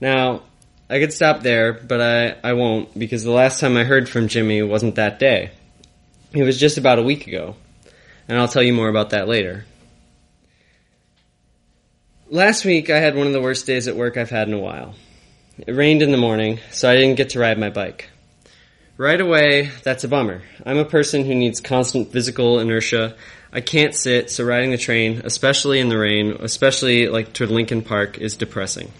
Now, 0.00 0.42
I 0.90 0.98
could 0.98 1.12
stop 1.12 1.42
there, 1.42 1.72
but 1.72 2.00
I, 2.00 2.36
I 2.42 2.52
won't, 2.54 2.96
because 2.98 3.24
the 3.24 3.30
last 3.30 3.60
time 3.60 3.76
I 3.76 3.84
heard 3.84 4.08
from 4.08 4.28
Jimmy 4.28 4.62
wasn't 4.62 4.96
that 4.96 5.18
day. 5.18 5.50
It 6.32 6.42
was 6.42 6.58
just 6.58 6.78
about 6.78 6.98
a 6.98 7.02
week 7.02 7.26
ago. 7.26 7.54
And 8.28 8.36
I'll 8.36 8.48
tell 8.48 8.62
you 8.62 8.72
more 8.72 8.88
about 8.88 9.10
that 9.10 9.28
later. 9.28 9.64
Last 12.28 12.64
week, 12.64 12.90
I 12.90 12.98
had 12.98 13.14
one 13.14 13.28
of 13.28 13.32
the 13.32 13.40
worst 13.40 13.68
days 13.68 13.86
at 13.86 13.94
work 13.94 14.16
I've 14.16 14.30
had 14.30 14.48
in 14.48 14.54
a 14.54 14.58
while. 14.58 14.96
It 15.64 15.70
rained 15.70 16.02
in 16.02 16.10
the 16.10 16.16
morning, 16.16 16.58
so 16.72 16.90
I 16.90 16.96
didn't 16.96 17.14
get 17.14 17.30
to 17.30 17.38
ride 17.38 17.56
my 17.56 17.70
bike. 17.70 18.10
Right 18.96 19.20
away, 19.20 19.70
that's 19.84 20.02
a 20.02 20.08
bummer. 20.08 20.42
I'm 20.64 20.78
a 20.78 20.84
person 20.84 21.24
who 21.24 21.36
needs 21.36 21.60
constant 21.60 22.10
physical 22.10 22.58
inertia. 22.58 23.14
I 23.52 23.60
can't 23.60 23.94
sit, 23.94 24.28
so 24.28 24.42
riding 24.42 24.72
the 24.72 24.76
train, 24.76 25.20
especially 25.22 25.78
in 25.78 25.88
the 25.88 25.98
rain, 25.98 26.36
especially 26.40 27.06
like 27.06 27.32
to 27.34 27.46
Lincoln 27.46 27.82
Park, 27.82 28.18
is 28.18 28.34
depressing. 28.34 28.90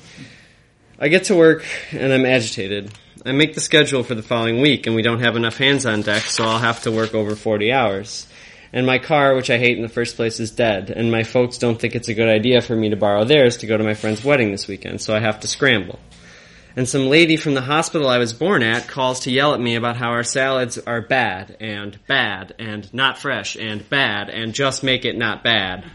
I 1.01 1.09
get 1.09 1.25
to 1.25 1.35
work 1.35 1.65
and 1.91 2.12
I'm 2.12 2.27
agitated. 2.27 2.93
I 3.25 3.33
make 3.33 3.55
the 3.55 3.61
schedule 3.61 4.05
for 4.05 4.15
the 4.15 4.23
following 4.23 4.61
week 4.61 4.87
and 4.87 4.95
we 4.95 5.03
don't 5.03 5.19
have 5.19 5.35
enough 5.35 5.57
hands 5.57 5.85
on 5.85 6.03
deck, 6.03 6.23
so 6.23 6.45
I'll 6.45 6.61
have 6.61 6.83
to 6.83 6.93
work 6.93 7.12
over 7.12 7.35
40 7.35 7.73
hours 7.73 8.29
and 8.77 8.85
my 8.85 8.99
car, 8.99 9.35
which 9.35 9.49
I 9.49 9.57
hate 9.57 9.79
in 9.79 9.83
the 9.83 9.89
first 9.89 10.17
place, 10.17 10.39
is 10.39 10.51
dead, 10.51 10.91
and 10.91 11.11
my 11.11 11.23
folks 11.23 11.57
don't 11.57 11.81
think 11.81 11.95
it's 11.95 12.09
a 12.09 12.15
good 12.15 12.29
idea 12.29 12.61
for 12.61 12.77
me 12.77 12.91
to 12.91 12.97
borrow 12.97 13.25
theirs 13.25 13.57
to 13.59 13.67
go 13.67 13.75
to 13.75 13.83
my 13.83 13.95
friend's 13.95 14.23
wedding 14.23 14.51
this 14.51 14.69
weekend, 14.69 15.01
so 15.01 15.17
I 15.17 15.21
have 15.21 15.41
to 15.41 15.49
scramble. 15.49 15.99
and 16.77 16.87
some 16.87 17.07
lady 17.07 17.39
from 17.39 17.55
the 17.55 17.62
hospital 17.62 18.07
I 18.07 18.19
was 18.19 18.35
born 18.35 18.62
at 18.62 18.87
calls 18.87 19.21
to 19.21 19.31
yell 19.31 19.55
at 19.55 19.61
me 19.61 19.77
about 19.77 19.97
how 19.97 20.11
our 20.11 20.23
salads 20.23 20.77
are 20.77 21.01
bad 21.01 21.57
and 21.59 21.99
bad 22.07 22.55
and 22.59 22.93
not 22.93 23.17
fresh 23.17 23.57
and 23.57 23.89
bad 23.89 24.29
and 24.29 24.53
just 24.53 24.85
make 24.85 25.07
it 25.07 25.17
not 25.17 25.43
bad. 25.43 25.85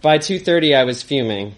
By 0.00 0.16
2:30 0.16 0.74
I 0.74 0.84
was 0.84 1.02
fuming. 1.02 1.56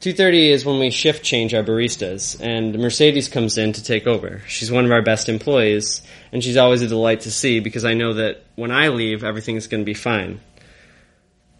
2:30 0.00 0.48
is 0.48 0.64
when 0.64 0.78
we 0.78 0.90
shift 0.90 1.22
change 1.22 1.52
our 1.52 1.62
baristas 1.62 2.40
and 2.40 2.78
Mercedes 2.78 3.28
comes 3.28 3.58
in 3.58 3.74
to 3.74 3.84
take 3.84 4.06
over. 4.06 4.40
She's 4.48 4.72
one 4.72 4.86
of 4.86 4.92
our 4.92 5.02
best 5.02 5.28
employees 5.28 6.00
and 6.32 6.42
she's 6.42 6.56
always 6.56 6.80
a 6.80 6.86
delight 6.86 7.20
to 7.20 7.30
see 7.30 7.60
because 7.60 7.84
I 7.84 7.92
know 7.92 8.14
that 8.14 8.42
when 8.56 8.70
I 8.70 8.88
leave 8.88 9.24
everything's 9.24 9.66
going 9.66 9.82
to 9.82 9.86
be 9.86 9.94
fine. 9.94 10.40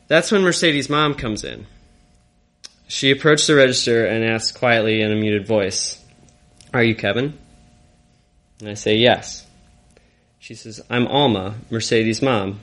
That's 0.09 0.33
when 0.33 0.43
Mercedes' 0.43 0.89
mom 0.89 1.15
comes 1.15 1.45
in. 1.45 1.67
She 2.89 3.11
approached 3.11 3.47
the 3.47 3.55
register 3.55 4.07
and 4.07 4.25
asked 4.25 4.59
quietly 4.59 5.03
in 5.03 5.13
a 5.13 5.17
muted 5.17 5.47
voice, 5.47 6.03
Are 6.75 6.83
you 6.83 6.97
Kevin? 6.97 7.39
And 8.59 8.69
I 8.71 8.75
say, 8.75 8.97
Yes. 8.97 9.47
She 10.41 10.55
says, 10.55 10.81
I'm 10.89 11.07
Alma, 11.07 11.57
Mercedes' 11.71 12.23
mom, 12.23 12.61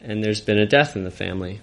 and 0.00 0.22
there's 0.22 0.42
been 0.42 0.58
a 0.58 0.66
death 0.66 0.94
in 0.94 1.04
the 1.04 1.10
family. 1.10 1.60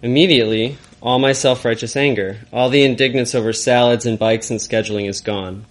Immediately, 0.00 0.78
all 1.02 1.18
my 1.18 1.32
self 1.32 1.64
righteous 1.64 1.96
anger, 1.96 2.38
all 2.52 2.68
the 2.68 2.84
indignance 2.84 3.34
over 3.34 3.52
salads 3.52 4.06
and 4.06 4.18
bikes 4.18 4.50
and 4.50 4.60
scheduling 4.60 5.08
is 5.08 5.20
gone. 5.20 5.64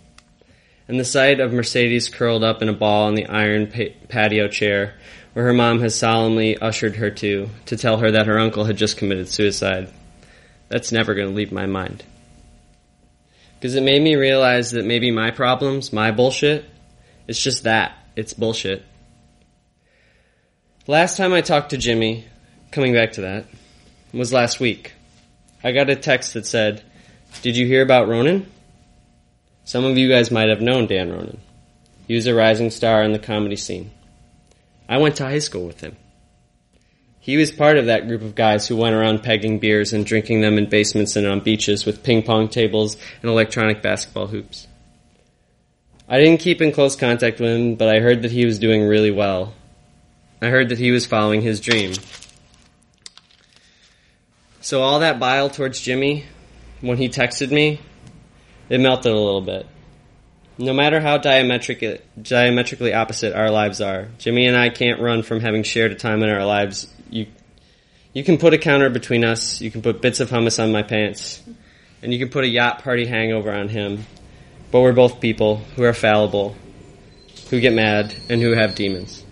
And 0.88 1.00
the 1.00 1.06
sight 1.06 1.40
of 1.40 1.52
Mercedes 1.52 2.10
curled 2.10 2.44
up 2.44 2.62
in 2.62 2.70
a 2.70 2.74
ball 2.74 3.08
on 3.08 3.16
the 3.16 3.26
iron 3.26 3.68
pa- 3.68 3.96
patio 4.08 4.48
chair 4.48 4.94
where 5.34 5.46
her 5.46 5.54
mom 5.54 5.82
has 5.82 5.96
solemnly 5.96 6.58
ushered 6.58 6.96
her 6.96 7.12
to, 7.12 7.50
to 7.66 7.76
tell 7.76 7.98
her 7.98 8.12
that 8.12 8.28
her 8.28 8.40
uncle 8.40 8.66
had 8.66 8.78
just 8.78 8.98
committed 8.98 9.28
suicide 9.28 9.92
that's 10.70 10.92
never 10.92 11.14
going 11.14 11.28
to 11.28 11.34
leave 11.34 11.52
my 11.52 11.66
mind. 11.66 12.04
Because 13.56 13.76
it 13.76 13.84
made 13.84 14.02
me 14.02 14.16
realize 14.16 14.72
that 14.72 14.86
maybe 14.86 15.12
my 15.12 15.32
problems, 15.32 15.94
my 15.94 16.12
bullshit, 16.12 16.66
it's 17.28 17.42
just 17.42 17.64
that. 17.64 17.98
It's 18.16 18.34
bullshit. 18.34 18.86
Last 20.88 21.18
time 21.18 21.34
I 21.34 21.42
talked 21.42 21.72
to 21.72 21.78
Jimmy, 21.78 22.26
coming 22.72 22.94
back 22.94 23.14
to 23.14 23.22
that, 23.22 23.46
was 24.14 24.32
last 24.32 24.60
week. 24.60 24.94
I 25.66 25.72
got 25.72 25.90
a 25.90 25.96
text 25.96 26.36
that 26.36 26.46
said, 26.46 26.84
Did 27.42 27.58
you 27.58 27.66
hear 27.66 27.82
about 27.82 28.08
Ronan? 28.08 28.46
Some 29.64 29.84
of 29.84 29.98
you 29.98 30.08
guys 30.08 30.30
might 30.30 30.50
have 30.50 30.62
known 30.62 30.86
Dan 30.86 31.12
Ronan. 31.12 31.42
He 32.08 32.14
was 32.14 32.28
a 32.28 32.36
rising 32.36 32.70
star 32.70 33.02
in 33.02 33.14
the 33.14 33.20
comedy 33.20 33.56
scene. 33.56 33.90
I 34.88 35.00
went 35.00 35.16
to 35.16 35.24
high 35.26 35.40
school 35.40 35.66
with 35.66 35.82
him. 35.82 35.98
He 37.20 37.36
was 37.38 37.52
part 37.52 37.78
of 37.78 37.88
that 37.88 38.08
group 38.08 38.22
of 38.22 38.36
guys 38.36 38.68
who 38.68 38.78
went 38.78 38.94
around 38.94 39.24
pegging 39.24 39.58
beers 39.58 39.92
and 39.92 40.06
drinking 40.06 40.42
them 40.42 40.60
in 40.60 40.70
basements 40.70 41.16
and 41.16 41.26
on 41.26 41.40
beaches 41.40 41.84
with 41.84 42.04
ping 42.04 42.22
pong 42.22 42.48
tables 42.48 42.96
and 43.24 43.32
electronic 43.32 43.82
basketball 43.82 44.28
hoops. 44.28 44.68
I 46.08 46.20
didn't 46.20 46.42
keep 46.42 46.62
in 46.62 46.74
close 46.74 46.96
contact 46.96 47.40
with 47.40 47.50
him, 47.50 47.74
but 47.74 47.90
I 47.90 48.02
heard 48.02 48.22
that 48.22 48.32
he 48.32 48.46
was 48.46 48.60
doing 48.60 48.84
really 48.84 49.10
well. 49.10 49.56
I 50.44 50.50
heard 50.50 50.70
that 50.70 50.78
he 50.78 50.92
was 50.92 51.08
following 51.08 51.42
his 51.42 51.60
dream. 51.60 51.94
So 54.66 54.82
all 54.82 55.02
that 55.02 55.20
bile 55.20 55.52
towards 55.52 55.80
Jimmy, 55.80 56.26
when 56.82 56.98
he 56.98 57.08
texted 57.08 57.52
me, 57.52 57.80
it 58.68 58.80
melted 58.80 59.12
a 59.12 59.16
little 59.16 59.42
bit. 59.42 59.68
No 60.58 60.74
matter 60.74 61.00
how 61.00 61.20
diametric, 61.20 62.02
diametrically 62.20 62.92
opposite 62.92 63.36
our 63.36 63.52
lives 63.52 63.80
are, 63.80 64.08
Jimmy 64.18 64.48
and 64.48 64.58
I 64.58 64.70
can't 64.70 65.00
run 65.00 65.22
from 65.22 65.40
having 65.40 65.62
shared 65.62 65.92
a 65.92 65.96
time 65.96 66.24
in 66.24 66.32
our 66.32 66.44
lives 66.48 66.92
you 67.12 67.28
you 68.14 68.24
can 68.24 68.40
put 68.40 68.56
a 68.56 68.58
counter 68.58 68.90
between 68.90 69.24
us. 69.24 69.62
You 69.62 69.70
can 69.70 69.84
put 69.84 70.02
bits 70.02 70.20
of 70.20 70.32
hummus 70.32 70.58
on 70.58 70.72
my 70.72 70.82
pants, 70.82 71.44
and 72.02 72.12
you 72.12 72.18
can 72.18 72.30
put 72.30 72.44
a 72.44 72.48
yacht 72.48 72.82
party 72.82 73.06
hangover 73.06 73.52
on 73.52 73.70
him. 73.70 74.04
But 74.72 74.82
we're 74.82 74.94
both 74.94 75.22
people 75.22 75.58
who 75.76 75.84
are 75.84 75.94
fallible, 75.94 76.56
who 77.52 77.60
get 77.60 77.74
mad, 77.74 78.16
and 78.30 78.42
who 78.42 78.54
have 78.54 78.74
demons. 78.74 79.25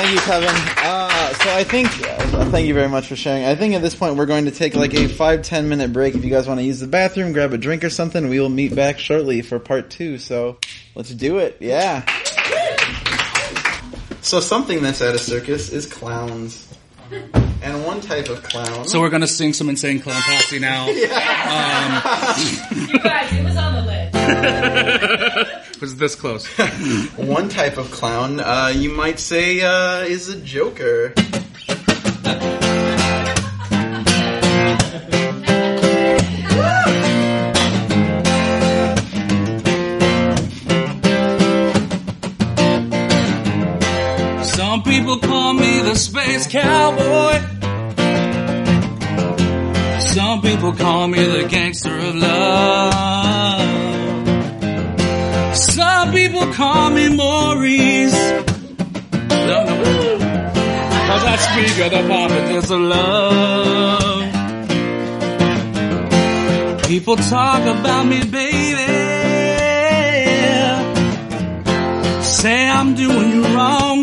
Thank 0.00 0.14
you, 0.14 0.20
Kevin. 0.20 0.48
Uh, 0.78 1.34
so 1.34 1.54
I 1.54 1.62
think, 1.62 1.88
uh, 2.08 2.50
thank 2.50 2.66
you 2.66 2.72
very 2.72 2.88
much 2.88 3.06
for 3.08 3.16
sharing. 3.16 3.44
I 3.44 3.54
think 3.54 3.74
at 3.74 3.82
this 3.82 3.94
point 3.94 4.16
we're 4.16 4.24
going 4.24 4.46
to 4.46 4.50
take 4.50 4.74
like 4.74 4.94
a 4.94 5.08
five 5.08 5.42
ten 5.42 5.68
minute 5.68 5.92
break. 5.92 6.14
If 6.14 6.24
you 6.24 6.30
guys 6.30 6.48
want 6.48 6.58
to 6.58 6.64
use 6.64 6.80
the 6.80 6.86
bathroom, 6.86 7.34
grab 7.34 7.52
a 7.52 7.58
drink 7.58 7.84
or 7.84 7.90
something, 7.90 8.30
we 8.30 8.40
will 8.40 8.48
meet 8.48 8.74
back 8.74 8.98
shortly 8.98 9.42
for 9.42 9.58
part 9.58 9.90
two. 9.90 10.16
So 10.16 10.56
let's 10.94 11.10
do 11.10 11.36
it. 11.36 11.58
Yeah. 11.60 12.06
So 14.22 14.40
something 14.40 14.82
that's 14.82 15.02
at 15.02 15.14
a 15.14 15.18
circus 15.18 15.68
is 15.70 15.84
clowns. 15.84 16.66
And 17.62 17.84
one 17.84 18.00
type 18.00 18.30
of 18.30 18.42
clown. 18.42 18.88
So 18.88 19.02
we're 19.02 19.10
gonna 19.10 19.26
sing 19.26 19.52
some 19.52 19.68
insane 19.68 20.00
clown 20.00 20.22
posse 20.22 20.60
now. 20.60 20.86
You 20.88 21.08
guys, 23.00 23.32
it 23.34 23.44
was 23.44 23.56
on 23.56 23.74
the 23.74 23.82
list. 23.82 24.14
It 25.80 25.84
was 25.84 25.96
this 25.96 26.14
close. 26.14 26.46
one 27.16 27.48
type 27.48 27.78
of 27.78 27.90
clown, 27.90 28.38
uh, 28.38 28.70
you 28.76 28.90
might 28.90 29.18
say, 29.18 29.62
uh, 29.62 30.00
is 30.00 30.28
a 30.28 30.38
joker. 30.38 31.14
Some 44.44 44.82
people 44.82 45.18
call 45.20 45.54
me 45.54 45.80
the 45.80 45.94
space 45.94 46.46
cowboy. 46.46 47.40
Some 50.08 50.42
people 50.42 50.74
call 50.74 51.08
me 51.08 51.24
the 51.24 51.48
gangster 51.48 51.96
of 51.96 52.16
love. 52.16 52.39
Call 56.60 56.90
me 56.90 57.08
Maurice. 57.08 58.20
No, 59.48 59.58
no. 59.68 59.74
Oh, 59.86 60.18
Cause 61.08 61.24
I 61.34 61.36
speak 61.48 61.74
of 61.84 61.90
the 61.96 62.02
prophets 62.10 62.70
of 62.76 62.80
love. 62.94 64.22
People 66.90 67.16
talk 67.16 67.62
about 67.76 68.04
me, 68.12 68.20
baby. 68.38 68.90
Say 72.22 72.68
I'm 72.78 72.94
doing 72.94 73.28
you 73.34 73.42
wrong, 73.54 73.98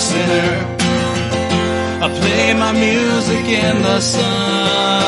sinner. 0.00 0.52
I 2.04 2.06
play 2.20 2.54
my 2.54 2.72
music 2.72 3.44
in 3.64 3.82
the 3.82 4.00
sun. 4.00 5.00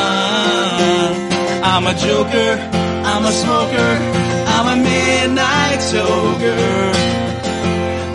I'm 1.71 1.85
a 1.87 1.95
joker, 2.05 2.51
I'm 3.11 3.23
a 3.25 3.31
smoker, 3.31 3.91
I'm 4.55 4.65
a 4.73 4.77
midnight 4.89 5.79
toker. 5.91 6.93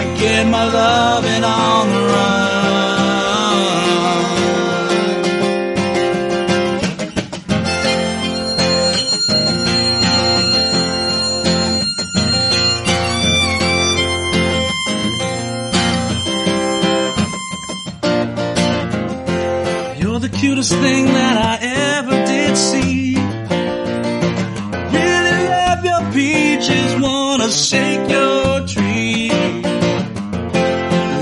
I 0.03 0.05
get 0.21 0.47
my 0.47 0.65
loving 0.65 1.45
on 1.45 1.89
the 1.95 2.03
run. 2.13 2.48
Cutest 20.59 20.73
thing 20.81 21.05
that 21.07 21.37
I 21.39 21.55
ever 21.99 22.17
did 22.27 22.57
see. 22.57 23.15
Really 24.97 25.49
love 25.57 25.85
your 25.85 26.03
peaches, 26.13 27.01
wanna 27.01 27.49
shake 27.51 28.11
your 28.11 28.67
tree. 28.67 29.31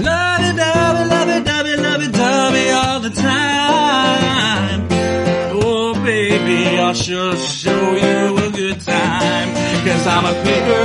Lovey 0.09 0.51
dovey, 0.57 1.05
lovey 1.15 1.45
dovey, 1.45 1.77
lovey 1.77 2.09
dovey 2.13 2.71
all 2.71 3.01
the 3.01 3.11
time. 3.11 4.89
Oh 5.53 5.95
baby, 6.03 6.79
I'll 6.79 6.95
sure 6.95 7.37
show 7.37 7.93
you 7.93 8.39
a 8.39 8.51
good 8.51 8.81
time. 8.81 9.49
Cause 9.85 10.07
I'm 10.07 10.25
a 10.25 10.35
picker, 10.45 10.85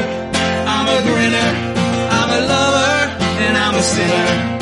I'm 0.74 0.88
a 0.96 1.00
grinner, 1.08 1.52
I'm 2.18 2.30
a 2.30 2.42
lover, 2.54 2.96
and 3.46 3.58
I'm 3.58 3.76
a 3.76 3.84
sinner. 3.84 4.61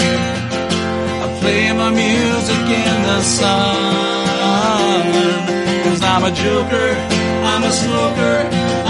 Music 1.92 2.66
in 2.86 3.04
the 3.04 3.22
sun. 3.24 4.20
Cause 5.84 6.02
I'm 6.04 6.24
a 6.24 6.32
joker, 6.32 6.90
I'm 7.52 7.64
a 7.64 7.72
smoker, 7.72 8.38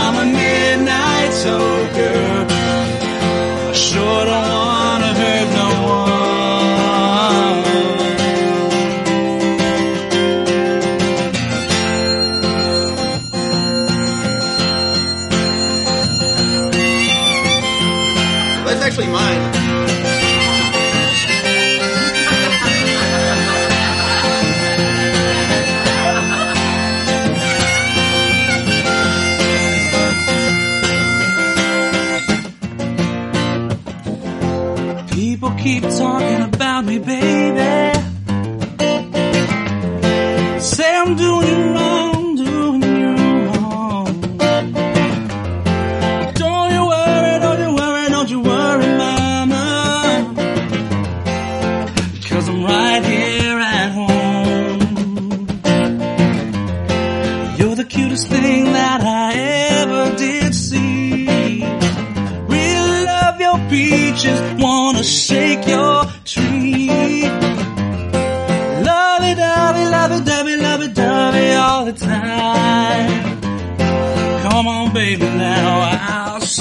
I'm 0.03 0.15
a 0.23 0.25
midnight 0.25 1.31
toker. 1.43 2.47
I 3.69 3.73
sure 3.73 4.25
don't 4.25 4.49
wanna 4.49 4.78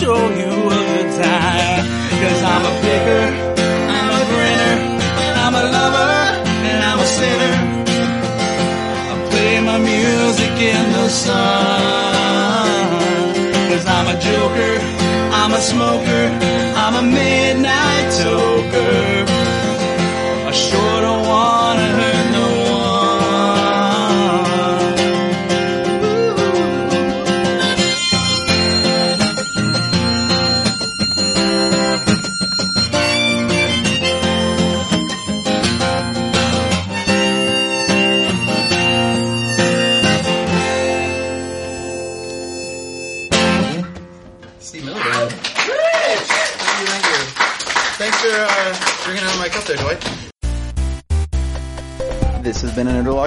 Show 0.08 0.30
you 0.40 0.52
a 0.76 0.80
good 0.90 1.10
time. 1.22 1.84
Cause 2.20 2.40
I'm 2.52 2.64
a 2.70 2.74
picker, 2.80 3.24
I'm 3.94 4.08
a 4.16 4.20
grinner, 4.30 4.76
I'm 5.42 5.54
a 5.62 5.64
lover, 5.76 6.14
and 6.68 6.78
I'm 6.88 6.98
a 6.98 7.08
sinner. 7.18 7.54
I 9.10 9.14
play 9.28 9.60
my 9.60 9.76
music 9.76 10.54
in 10.74 10.84
the 10.96 11.08
sun. 11.10 12.88
Cause 13.68 13.84
I'm 13.84 14.06
a 14.14 14.18
joker, 14.28 14.74
I'm 15.40 15.52
a 15.52 15.60
smoker, 15.60 16.24
I'm 16.82 16.94
a 17.02 17.02
midnight 17.02 18.06
toker. 18.22 19.17